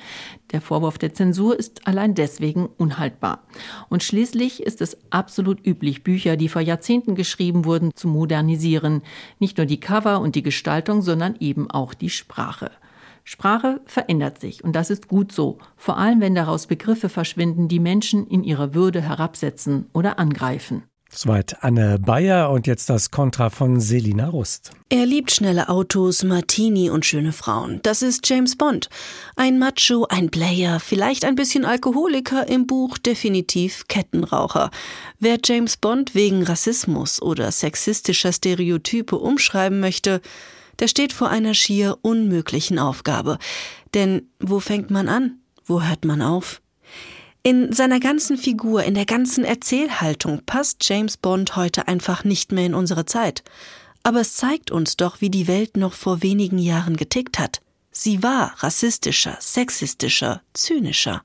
Der 0.52 0.61
Vorwurf 0.61 0.98
der 0.98 1.12
Zensur 1.12 1.59
ist 1.59 1.87
allein 1.87 2.14
deswegen 2.14 2.70
unhaltbar. 2.78 3.42
Und 3.88 4.02
schließlich 4.02 4.62
ist 4.62 4.81
es 4.81 4.96
absolut 5.11 5.66
üblich, 5.66 6.04
Bücher, 6.04 6.37
die 6.37 6.48
vor 6.48 6.62
Jahrzehnten 6.62 7.16
geschrieben 7.16 7.64
wurden, 7.64 7.90
zu 7.94 8.09
modernisieren. 8.09 9.02
Nicht 9.40 9.59
nur 9.59 9.66
die 9.66 9.81
Cover 9.81 10.20
und 10.20 10.37
die 10.37 10.42
Gestaltung, 10.42 11.02
sondern 11.02 11.37
eben 11.40 11.70
auch 11.70 11.92
die 11.92 12.11
Sprache. 12.11 12.70
Sprache 13.30 13.82
verändert 13.84 14.40
sich 14.40 14.64
und 14.64 14.72
das 14.72 14.88
ist 14.88 15.06
gut 15.06 15.32
so, 15.32 15.58
vor 15.76 15.98
allem 15.98 16.22
wenn 16.22 16.34
daraus 16.34 16.66
Begriffe 16.66 17.10
verschwinden, 17.10 17.68
die 17.68 17.78
Menschen 17.78 18.26
in 18.26 18.42
ihrer 18.42 18.72
Würde 18.72 19.02
herabsetzen 19.02 19.84
oder 19.92 20.18
angreifen. 20.18 20.84
Soweit 21.10 21.62
Anne 21.62 21.98
Bayer 21.98 22.50
und 22.50 22.66
jetzt 22.66 22.88
das 22.88 23.10
Kontra 23.10 23.50
von 23.50 23.80
Selina 23.80 24.30
Rust. 24.30 24.70
Er 24.88 25.04
liebt 25.04 25.30
schnelle 25.30 25.68
Autos, 25.68 26.22
Martini 26.22 26.88
und 26.88 27.04
schöne 27.04 27.32
Frauen. 27.32 27.80
Das 27.82 28.00
ist 28.00 28.26
James 28.26 28.56
Bond. 28.56 28.88
Ein 29.36 29.58
Macho, 29.58 30.06
ein 30.08 30.30
Player, 30.30 30.80
vielleicht 30.80 31.26
ein 31.26 31.34
bisschen 31.34 31.66
Alkoholiker, 31.66 32.48
im 32.48 32.66
Buch 32.66 32.96
definitiv 32.96 33.88
Kettenraucher. 33.88 34.70
Wer 35.18 35.36
James 35.44 35.76
Bond 35.76 36.14
wegen 36.14 36.44
Rassismus 36.44 37.20
oder 37.20 37.52
sexistischer 37.52 38.32
Stereotype 38.32 39.16
umschreiben 39.16 39.80
möchte, 39.80 40.22
der 40.78 40.88
steht 40.88 41.12
vor 41.12 41.28
einer 41.28 41.54
schier 41.54 41.98
unmöglichen 42.02 42.78
Aufgabe. 42.78 43.38
Denn 43.94 44.28
wo 44.38 44.60
fängt 44.60 44.90
man 44.90 45.08
an? 45.08 45.38
Wo 45.64 45.82
hört 45.82 46.04
man 46.04 46.22
auf? 46.22 46.60
In 47.42 47.72
seiner 47.72 48.00
ganzen 48.00 48.36
Figur, 48.36 48.82
in 48.84 48.94
der 48.94 49.06
ganzen 49.06 49.44
Erzählhaltung 49.44 50.42
passt 50.44 50.88
James 50.88 51.16
Bond 51.16 51.56
heute 51.56 51.88
einfach 51.88 52.24
nicht 52.24 52.52
mehr 52.52 52.66
in 52.66 52.74
unsere 52.74 53.06
Zeit. 53.06 53.42
Aber 54.02 54.20
es 54.20 54.34
zeigt 54.34 54.70
uns 54.70 54.96
doch, 54.96 55.20
wie 55.20 55.30
die 55.30 55.48
Welt 55.48 55.76
noch 55.76 55.92
vor 55.92 56.22
wenigen 56.22 56.58
Jahren 56.58 56.96
getickt 56.96 57.38
hat. 57.38 57.60
Sie 57.90 58.22
war 58.22 58.54
rassistischer, 58.58 59.36
sexistischer, 59.40 60.42
zynischer. 60.52 61.22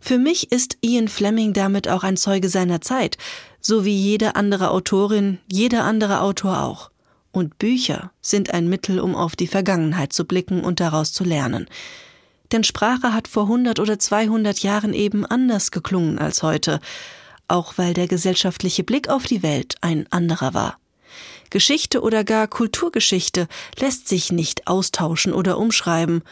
Für 0.00 0.18
mich 0.18 0.52
ist 0.52 0.78
Ian 0.80 1.08
Fleming 1.08 1.52
damit 1.52 1.88
auch 1.88 2.04
ein 2.04 2.16
Zeuge 2.16 2.48
seiner 2.48 2.80
Zeit, 2.80 3.18
so 3.60 3.84
wie 3.84 3.96
jede 3.96 4.36
andere 4.36 4.70
Autorin, 4.70 5.38
jeder 5.50 5.84
andere 5.84 6.20
Autor 6.20 6.62
auch. 6.62 6.90
Und 7.34 7.58
Bücher 7.58 8.12
sind 8.20 8.54
ein 8.54 8.68
Mittel, 8.68 9.00
um 9.00 9.16
auf 9.16 9.34
die 9.34 9.48
Vergangenheit 9.48 10.12
zu 10.12 10.24
blicken 10.24 10.62
und 10.62 10.78
daraus 10.78 11.12
zu 11.12 11.24
lernen. 11.24 11.66
Denn 12.52 12.62
Sprache 12.62 13.12
hat 13.12 13.26
vor 13.26 13.42
100 13.42 13.80
oder 13.80 13.98
200 13.98 14.60
Jahren 14.60 14.94
eben 14.94 15.26
anders 15.26 15.72
geklungen 15.72 16.20
als 16.20 16.44
heute, 16.44 16.78
auch 17.48 17.76
weil 17.76 17.92
der 17.92 18.06
gesellschaftliche 18.06 18.84
Blick 18.84 19.08
auf 19.08 19.24
die 19.24 19.42
Welt 19.42 19.74
ein 19.80 20.06
anderer 20.12 20.54
war. 20.54 20.78
Geschichte 21.50 22.02
oder 22.02 22.22
gar 22.22 22.46
Kulturgeschichte 22.46 23.48
lässt 23.80 24.06
sich 24.06 24.30
nicht 24.30 24.68
austauschen 24.68 25.32
oder 25.32 25.58
umschreiben, 25.58 26.22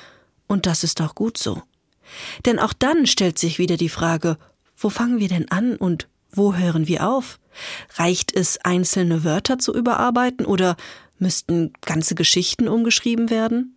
und 0.47 0.67
das 0.67 0.85
ist 0.85 1.01
auch 1.01 1.17
gut 1.17 1.37
so. 1.37 1.63
Denn 2.47 2.61
auch 2.61 2.73
dann 2.73 3.09
stellt 3.09 3.41
sich 3.41 3.59
wieder 3.59 3.77
die 3.77 3.89
Frage, 3.89 4.39
wo 4.77 4.89
fangen 4.89 5.19
wir 5.19 5.29
denn 5.29 5.51
an 5.51 5.75
und 5.75 6.07
wo 6.31 6.55
hören 6.55 6.87
wir 6.87 7.09
auf? 7.09 7.41
Reicht 7.95 8.35
es, 8.35 8.59
einzelne 8.59 9.25
Wörter 9.25 9.59
zu 9.59 9.75
überarbeiten 9.75 10.47
oder 10.47 10.77
müssten 11.19 11.73
ganze 11.83 12.15
Geschichten 12.15 12.69
umgeschrieben 12.69 13.31
werden? 13.31 13.75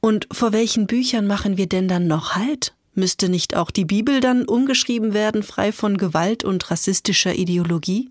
Und 0.00 0.28
vor 0.32 0.52
welchen 0.52 0.86
Büchern 0.86 1.26
machen 1.26 1.56
wir 1.56 1.68
denn 1.68 1.88
dann 1.88 2.06
noch 2.06 2.34
Halt? 2.34 2.74
Müsste 2.94 3.28
nicht 3.28 3.54
auch 3.54 3.70
die 3.70 3.84
Bibel 3.84 4.20
dann 4.20 4.44
umgeschrieben 4.44 5.12
werden, 5.12 5.42
frei 5.42 5.72
von 5.72 5.98
Gewalt 5.98 6.44
und 6.44 6.70
rassistischer 6.70 7.34
Ideologie? 7.34 8.10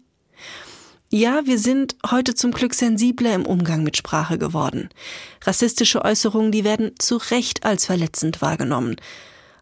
Ja, 1.09 1.45
wir 1.45 1.57
sind 1.57 1.95
heute 2.09 2.35
zum 2.35 2.51
Glück 2.51 2.73
sensibler 2.73 3.33
im 3.33 3.45
Umgang 3.45 3.83
mit 3.83 3.95
Sprache 3.95 4.37
geworden. 4.37 4.89
Rassistische 5.45 6.03
Äußerungen, 6.03 6.51
die 6.51 6.65
werden 6.65 6.91
zu 6.99 7.17
Recht 7.17 7.65
als 7.65 7.85
verletzend 7.85 8.41
wahrgenommen. 8.41 8.97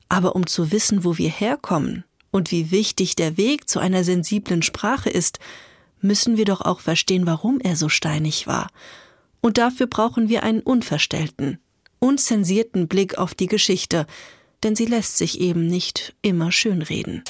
Aber 0.10 0.36
um 0.36 0.48
zu 0.48 0.71
wissen, 0.71 1.04
wo 1.04 1.17
wir 1.17 1.30
herkommen 1.30 2.04
und 2.36 2.52
wie 2.52 2.69
wichtig 2.69 3.15
der 3.15 3.38
Weg 3.38 3.69
zu 3.69 3.80
einer 3.80 4.04
sensiblen 4.04 4.62
Sprache 4.62 5.10
ist, 5.10 5.39
müssen 6.02 6.36
wir 6.36 6.43
doch 6.43 6.60
auch 6.60 6.82
verstehen, 6.82 7.26
warum 7.26 7.62
er 7.62 7.78
so 7.78 7.88
steinig 7.88 8.45
war. 8.45 8.67
Und 9.39 9.58
dafür 9.58 9.88
brauchen 9.88 10.28
wir 10.28 10.43
einen 10.43 10.60
unverstellten, 10.60 11.60
unzensierten 12.00 12.89
Blick 12.89 13.17
auf 13.17 13.36
die 13.36 13.48
Geschichte, 13.48 14.06
denn 14.63 14.76
sie 14.76 14.86
lässt 14.86 15.17
sich 15.17 15.39
eben 15.39 15.67
nicht 15.67 16.13
immer 16.21 16.52
schönreden. 16.52 17.24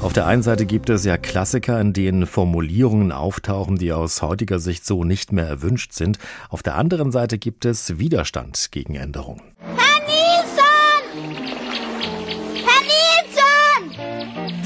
Auf 0.00 0.12
der 0.12 0.26
einen 0.26 0.44
Seite 0.44 0.66
gibt 0.66 0.88
es 0.88 1.04
ja 1.04 1.18
Klassiker, 1.18 1.80
in 1.80 1.92
denen 1.92 2.26
Formulierungen 2.26 3.10
auftauchen, 3.10 3.76
die 3.76 3.92
aus 3.92 4.22
heutiger 4.22 4.60
Sicht 4.60 4.86
so 4.86 5.02
nicht 5.02 5.32
mehr 5.32 5.46
erwünscht 5.46 5.94
sind. 5.94 6.20
Auf 6.48 6.62
der 6.62 6.76
anderen 6.76 7.10
Seite 7.10 7.38
gibt 7.38 7.64
es 7.64 7.98
Widerstand 7.98 8.68
gegen 8.70 8.94
Änderungen. 8.94 9.42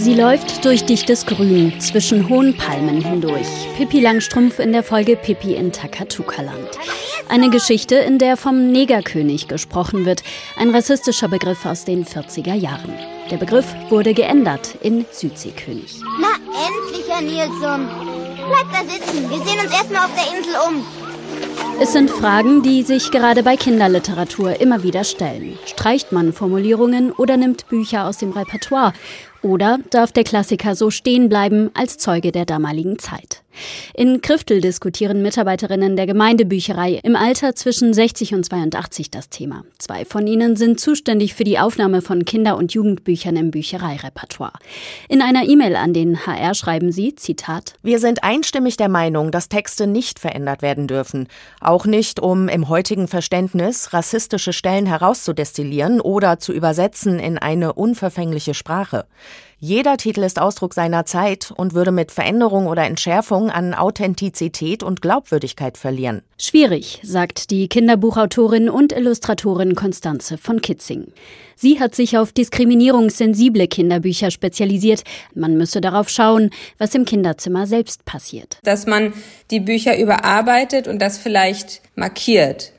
Sie 0.04 0.12
läuft 0.12 0.66
durch 0.66 0.84
dichtes 0.84 1.24
Grün 1.24 1.80
zwischen 1.80 2.28
hohen 2.28 2.54
Palmen 2.54 3.00
hindurch. 3.00 3.46
Pippi 3.78 4.00
Langstrumpf 4.00 4.58
in 4.58 4.70
der 4.74 4.82
Folge 4.82 5.16
Pippi 5.16 5.54
in 5.54 5.72
Takatuka-Land. 5.72 6.72
Eine 7.30 7.48
Geschichte, 7.48 7.94
in 7.94 8.18
der 8.18 8.36
vom 8.36 8.70
Negerkönig 8.70 9.48
gesprochen 9.48 10.04
wird, 10.04 10.22
ein 10.58 10.74
rassistischer 10.74 11.28
Begriff 11.28 11.64
aus 11.64 11.86
den 11.86 12.04
40er 12.04 12.52
Jahren. 12.52 12.92
Der 13.30 13.38
Begriff 13.38 13.64
wurde 13.88 14.12
geändert 14.12 14.74
in 14.82 15.06
Südseekönig. 15.10 16.02
Na 16.20 16.34
endlich, 16.66 17.08
Herr 17.08 17.22
Nilsson. 17.22 17.88
Bleib 18.36 18.66
da 18.74 18.84
sitzen. 18.84 19.30
Wir 19.30 19.38
sehen 19.38 19.58
uns 19.58 19.72
erstmal 19.72 20.04
auf 20.04 20.12
der 20.14 20.36
Insel 20.36 20.54
um. 20.68 20.84
Es 21.80 21.92
sind 21.92 22.10
Fragen, 22.10 22.62
die 22.62 22.82
sich 22.82 23.10
gerade 23.10 23.42
bei 23.42 23.56
Kinderliteratur 23.56 24.60
immer 24.60 24.82
wieder 24.84 25.02
stellen. 25.02 25.58
Streicht 25.66 26.12
man 26.12 26.32
Formulierungen 26.32 27.10
oder 27.10 27.36
nimmt 27.36 27.68
Bücher 27.68 28.06
aus 28.06 28.18
dem 28.18 28.30
Repertoire? 28.30 28.92
Oder 29.44 29.78
darf 29.90 30.10
der 30.10 30.24
Klassiker 30.24 30.74
so 30.74 30.90
stehen 30.90 31.28
bleiben 31.28 31.70
als 31.74 31.98
Zeuge 31.98 32.32
der 32.32 32.46
damaligen 32.46 32.98
Zeit? 32.98 33.43
In 33.94 34.20
Kriftel 34.20 34.60
diskutieren 34.60 35.22
Mitarbeiterinnen 35.22 35.96
der 35.96 36.06
Gemeindebücherei 36.06 37.00
im 37.02 37.16
Alter 37.16 37.54
zwischen 37.54 37.94
60 37.94 38.34
und 38.34 38.44
82 38.44 39.10
das 39.10 39.28
Thema. 39.28 39.64
Zwei 39.78 40.04
von 40.04 40.26
ihnen 40.26 40.56
sind 40.56 40.80
zuständig 40.80 41.34
für 41.34 41.44
die 41.44 41.58
Aufnahme 41.58 42.02
von 42.02 42.24
Kinder- 42.24 42.56
und 42.56 42.72
Jugendbüchern 42.72 43.36
im 43.36 43.50
Büchereirepertoire. 43.50 44.52
In 45.08 45.22
einer 45.22 45.48
E-Mail 45.48 45.76
an 45.76 45.92
den 45.92 46.26
HR 46.26 46.54
schreiben 46.54 46.92
sie, 46.92 47.14
Zitat, 47.14 47.74
Wir 47.82 47.98
sind 47.98 48.24
einstimmig 48.24 48.76
der 48.76 48.88
Meinung, 48.88 49.30
dass 49.30 49.48
Texte 49.48 49.86
nicht 49.86 50.18
verändert 50.18 50.62
werden 50.62 50.86
dürfen. 50.86 51.28
Auch 51.60 51.86
nicht, 51.86 52.20
um 52.20 52.48
im 52.48 52.68
heutigen 52.68 53.08
Verständnis 53.08 53.92
rassistische 53.92 54.52
Stellen 54.52 54.86
herauszudestillieren 54.86 56.00
oder 56.00 56.38
zu 56.38 56.52
übersetzen 56.52 57.18
in 57.18 57.38
eine 57.38 57.72
unverfängliche 57.72 58.54
Sprache. 58.54 59.06
Jeder 59.66 59.96
Titel 59.96 60.22
ist 60.24 60.38
Ausdruck 60.38 60.74
seiner 60.74 61.06
Zeit 61.06 61.50
und 61.50 61.72
würde 61.72 61.90
mit 61.90 62.12
Veränderung 62.12 62.66
oder 62.66 62.84
Entschärfung 62.84 63.48
an 63.48 63.72
Authentizität 63.72 64.82
und 64.82 65.00
Glaubwürdigkeit 65.00 65.78
verlieren. 65.78 66.20
Schwierig, 66.38 67.00
sagt 67.02 67.50
die 67.50 67.66
Kinderbuchautorin 67.68 68.68
und 68.68 68.92
Illustratorin 68.92 69.74
Konstanze 69.74 70.36
von 70.36 70.60
Kitzing. 70.60 71.14
Sie 71.56 71.80
hat 71.80 71.94
sich 71.94 72.18
auf 72.18 72.30
diskriminierungssensible 72.32 73.66
Kinderbücher 73.66 74.30
spezialisiert. 74.30 75.02
Man 75.34 75.56
müsse 75.56 75.80
darauf 75.80 76.10
schauen, 76.10 76.50
was 76.76 76.94
im 76.94 77.06
Kinderzimmer 77.06 77.66
selbst 77.66 78.04
passiert. 78.04 78.58
Dass 78.64 78.84
man 78.84 79.14
die 79.50 79.60
Bücher 79.60 79.98
überarbeitet 79.98 80.88
und 80.88 80.98
das 80.98 81.16
vielleicht 81.16 81.80
markiert. 81.94 82.72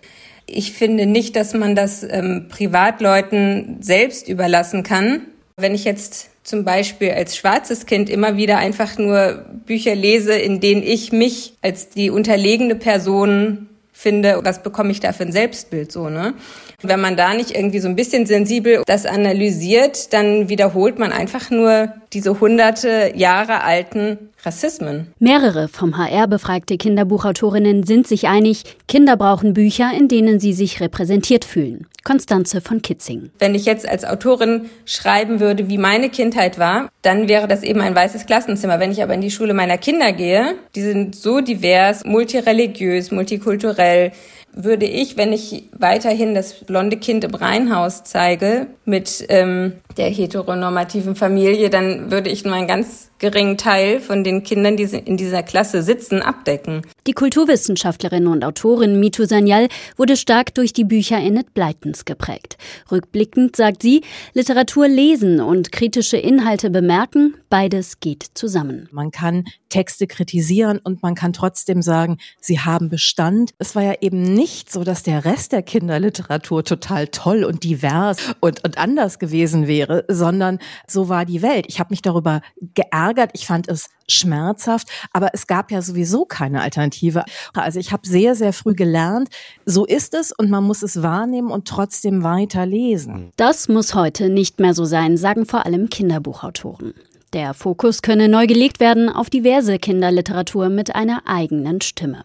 Ich 0.45 0.73
finde 0.73 1.07
nicht, 1.07 1.35
dass 1.35 1.55
man 1.55 1.73
das 1.73 2.03
ähm, 2.03 2.45
Privatleuten 2.47 3.77
selbst 3.81 4.29
überlassen 4.29 4.83
kann. 4.83 5.21
Wenn 5.57 5.73
ich 5.73 5.85
jetzt 5.85 6.29
zum 6.45 6.63
Beispiel 6.63 7.11
als 7.11 7.35
schwarzes 7.35 7.87
Kind 7.87 8.09
immer 8.09 8.37
wieder 8.37 8.59
einfach 8.59 8.97
nur 8.97 9.43
Bücher 9.65 9.95
lese, 9.95 10.33
in 10.33 10.61
denen 10.61 10.83
ich 10.83 11.11
mich 11.11 11.53
als 11.61 11.89
die 11.89 12.11
unterlegene 12.11 12.75
Person 12.75 13.67
finde, 13.91 14.39
was 14.43 14.61
bekomme 14.61 14.91
ich 14.91 14.99
da 14.99 15.11
für 15.11 15.23
ein 15.23 15.31
Selbstbild 15.31 15.91
so, 15.91 16.09
ne? 16.09 16.35
Wenn 16.81 16.99
man 16.99 17.17
da 17.17 17.33
nicht 17.33 17.55
irgendwie 17.55 17.79
so 17.79 17.87
ein 17.87 17.95
bisschen 17.95 18.27
sensibel 18.27 18.83
das 18.85 19.07
analysiert, 19.07 20.13
dann 20.13 20.49
wiederholt 20.49 20.99
man 20.99 21.11
einfach 21.11 21.49
nur 21.49 21.93
diese 22.13 22.39
hunderte 22.39 23.13
Jahre 23.15 23.63
alten 23.63 24.19
Rassismen. 24.43 25.07
Mehrere 25.17 25.67
vom 25.67 25.97
HR 25.97 26.27
befragte 26.27 26.77
Kinderbuchautorinnen 26.77 27.83
sind 27.83 28.05
sich 28.07 28.27
einig, 28.27 28.63
Kinder 28.87 29.17
brauchen 29.17 29.53
Bücher, 29.53 29.91
in 29.97 30.09
denen 30.09 30.39
sie 30.39 30.53
sich 30.53 30.79
repräsentiert 30.79 31.45
fühlen. 31.45 31.87
Konstanze 32.05 32.61
von 32.61 32.81
Kitzing. 32.81 33.31
Wenn 33.39 33.55
ich 33.55 33.65
jetzt 33.65 33.87
als 33.87 34.05
Autorin 34.05 34.69
schreiben 34.85 35.41
würde, 35.41 35.67
wie 35.67 35.77
meine 35.77 36.09
Kindheit 36.09 36.57
war, 36.57 36.87
dann 37.01 37.27
wäre 37.27 37.49
das 37.49 37.63
eben 37.63 37.81
ein 37.81 37.95
weißes 37.95 38.27
Klassenzimmer. 38.27 38.79
Wenn 38.79 38.91
ich 38.91 39.03
aber 39.03 39.13
in 39.13 39.21
die 39.21 39.31
Schule 39.31 39.53
meiner 39.53 39.77
Kinder 39.77 40.13
gehe, 40.13 40.55
die 40.75 40.81
sind 40.81 41.15
so 41.15 41.41
divers, 41.41 42.05
multireligiös, 42.05 43.11
multikulturell, 43.11 44.13
würde 44.53 44.85
ich, 44.85 45.17
wenn 45.17 45.33
ich 45.33 45.65
weiterhin 45.77 46.33
das 46.33 46.53
blonde 46.53 46.95
Kind 46.97 47.25
im 47.25 47.35
Reihenhaus 47.35 48.05
zeige 48.05 48.67
mit 48.85 49.25
ähm, 49.27 49.73
der 49.97 50.09
heteronormativen 50.09 51.15
Familie, 51.15 51.69
dann 51.69 52.09
würde 52.09 52.29
ich 52.29 52.45
nur 52.45 52.53
einen 52.53 52.67
ganz 52.67 53.09
geringen 53.19 53.57
Teil 53.57 53.99
von 53.99 54.23
den 54.23 54.43
Kindern, 54.43 54.77
die 54.77 54.83
in 54.83 55.17
dieser 55.17 55.41
Klasse 55.41 55.81
sitzen, 55.81 56.21
abdecken. 56.21 56.81
Die 57.07 57.13
Kulturwissenschaftlerin 57.13 58.27
und 58.27 58.43
Autorin 58.43 58.99
Mitu 58.99 59.25
Sanyal 59.25 59.69
wurde 59.95 60.17
stark 60.17 60.53
durch 60.55 60.73
die 60.73 60.83
Bücher 60.83 61.17
Enid 61.17 61.53
Bleitens 61.53 62.05
geprägt. 62.05 62.57
Rückblickend 62.91 63.55
sagt 63.55 63.83
sie, 63.83 64.01
Literatur 64.33 64.87
lesen 64.87 65.39
und 65.39 65.71
kritische 65.71 66.17
Inhalte 66.17 66.69
bemerken, 66.69 67.35
beides 67.49 67.99
geht 67.99 68.25
zusammen. 68.33 68.89
Man 68.91 69.11
kann 69.11 69.45
Texte 69.69 70.07
kritisieren 70.07 70.79
und 70.79 71.03
man 71.03 71.15
kann 71.15 71.31
trotzdem 71.33 71.81
sagen, 71.81 72.17
sie 72.39 72.59
haben 72.59 72.89
Bestand. 72.89 73.51
Es 73.59 73.75
war 73.75 73.83
ja 73.83 73.93
eben 74.01 74.21
nicht 74.21 74.71
so, 74.71 74.83
dass 74.83 75.03
der 75.03 75.25
Rest 75.25 75.51
der 75.51 75.63
Kinderliteratur 75.63 76.63
total 76.63 77.07
toll 77.07 77.43
und 77.43 77.63
divers 77.63 78.17
und, 78.39 78.63
und 78.63 78.77
anders 78.77 79.19
gewesen 79.19 79.67
wäre, 79.67 80.05
sondern 80.07 80.59
so 80.87 81.07
war 81.09 81.25
die 81.25 81.41
Welt. 81.41 81.65
Ich 81.67 81.79
habe 81.79 81.91
mich 81.91 82.01
darüber 82.01 82.41
geärgert. 82.73 83.04
Ich 83.33 83.47
fand 83.47 83.67
es 83.67 83.89
schmerzhaft, 84.07 84.87
aber 85.11 85.29
es 85.33 85.47
gab 85.47 85.71
ja 85.71 85.81
sowieso 85.81 86.25
keine 86.25 86.61
Alternative. 86.61 87.23
Also 87.53 87.79
ich 87.79 87.91
habe 87.91 88.07
sehr, 88.07 88.35
sehr 88.35 88.53
früh 88.53 88.75
gelernt, 88.75 89.29
so 89.65 89.85
ist 89.85 90.13
es 90.13 90.31
und 90.31 90.49
man 90.49 90.63
muss 90.63 90.83
es 90.83 91.01
wahrnehmen 91.01 91.51
und 91.51 91.67
trotzdem 91.67 92.23
weiter 92.23 92.65
lesen. 92.65 93.31
Das 93.37 93.67
muss 93.67 93.95
heute 93.95 94.29
nicht 94.29 94.59
mehr 94.59 94.73
so 94.73 94.85
sein, 94.85 95.17
sagen 95.17 95.45
vor 95.45 95.65
allem 95.65 95.89
Kinderbuchautoren. 95.89 96.93
Der 97.33 97.53
Fokus 97.53 98.01
könne 98.01 98.29
neu 98.29 98.47
gelegt 98.47 98.79
werden 98.79 99.09
auf 99.09 99.29
diverse 99.29 99.77
Kinderliteratur 99.77 100.69
mit 100.69 100.95
einer 100.95 101.23
eigenen 101.25 101.81
Stimme. 101.81 102.23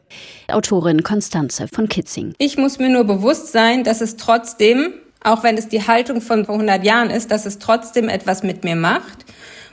Autorin 0.48 1.02
Konstanze 1.02 1.66
von 1.66 1.88
Kitzing. 1.88 2.34
Ich 2.38 2.58
muss 2.58 2.78
mir 2.78 2.90
nur 2.90 3.04
bewusst 3.04 3.50
sein, 3.50 3.82
dass 3.82 4.02
es 4.02 4.16
trotzdem 4.16 4.92
auch 5.22 5.42
wenn 5.42 5.56
es 5.56 5.68
die 5.68 5.86
Haltung 5.86 6.20
von 6.20 6.44
vor 6.44 6.54
100 6.54 6.84
Jahren 6.84 7.10
ist, 7.10 7.30
dass 7.30 7.46
es 7.46 7.58
trotzdem 7.58 8.08
etwas 8.08 8.42
mit 8.42 8.64
mir 8.64 8.76
macht. 8.76 9.26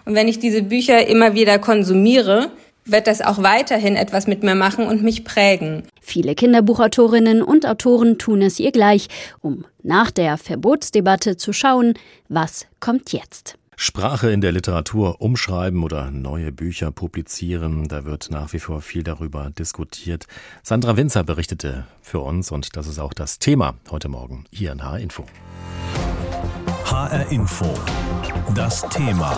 Und 0.08 0.16
wenn 0.16 0.30
ich 0.30 0.40
diese 0.40 0.62
Bücher 0.62 1.06
immer 1.06 1.34
wieder 1.34 1.60
konsumiere, 1.60 2.50
wird 2.86 3.08
das 3.08 3.22
auch 3.22 3.44
weiterhin 3.44 3.98
etwas 3.98 4.26
mit 4.26 4.42
mir 4.42 4.56
machen 4.56 4.88
und 4.88 5.04
mich 5.04 5.26
prägen. 5.26 5.84
Viele 6.00 6.34
Kinderbuchautorinnen 6.34 7.42
und 7.42 7.66
Autoren 7.66 8.18
tun 8.18 8.42
es 8.42 8.58
ihr 8.58 8.72
gleich, 8.72 9.10
um 9.42 9.66
nach 9.84 10.10
der 10.10 10.38
Verbotsdebatte 10.38 11.36
zu 11.36 11.52
schauen, 11.52 11.96
was 12.30 12.68
kommt 12.80 13.12
jetzt. 13.12 13.58
Sprache 13.76 14.32
in 14.32 14.40
der 14.40 14.54
Literatur 14.54 15.20
umschreiben 15.20 15.84
oder 15.84 16.10
neue 16.10 16.54
Bücher 16.54 16.90
publizieren, 16.92 17.90
da 17.90 18.06
wird 18.06 18.30
nach 18.32 18.54
wie 18.54 18.60
vor 18.60 18.82
viel 18.82 19.04
darüber 19.04 19.52
diskutiert. 19.60 20.26
Sandra 20.64 20.96
Winzer 20.96 21.26
berichtete 21.26 21.86
für 22.02 22.22
uns 22.22 22.50
und 22.50 22.78
das 22.78 22.88
ist 22.88 22.98
auch 22.98 23.14
das 23.14 23.40
Thema 23.40 23.76
heute 23.92 24.08
Morgen 24.08 24.46
hier 24.52 24.72
in 24.72 24.84
HR 24.84 25.00
Info. 25.00 25.26
HR 26.86 27.30
Info. 27.30 27.66
Das 28.56 28.88
Thema. 28.88 29.38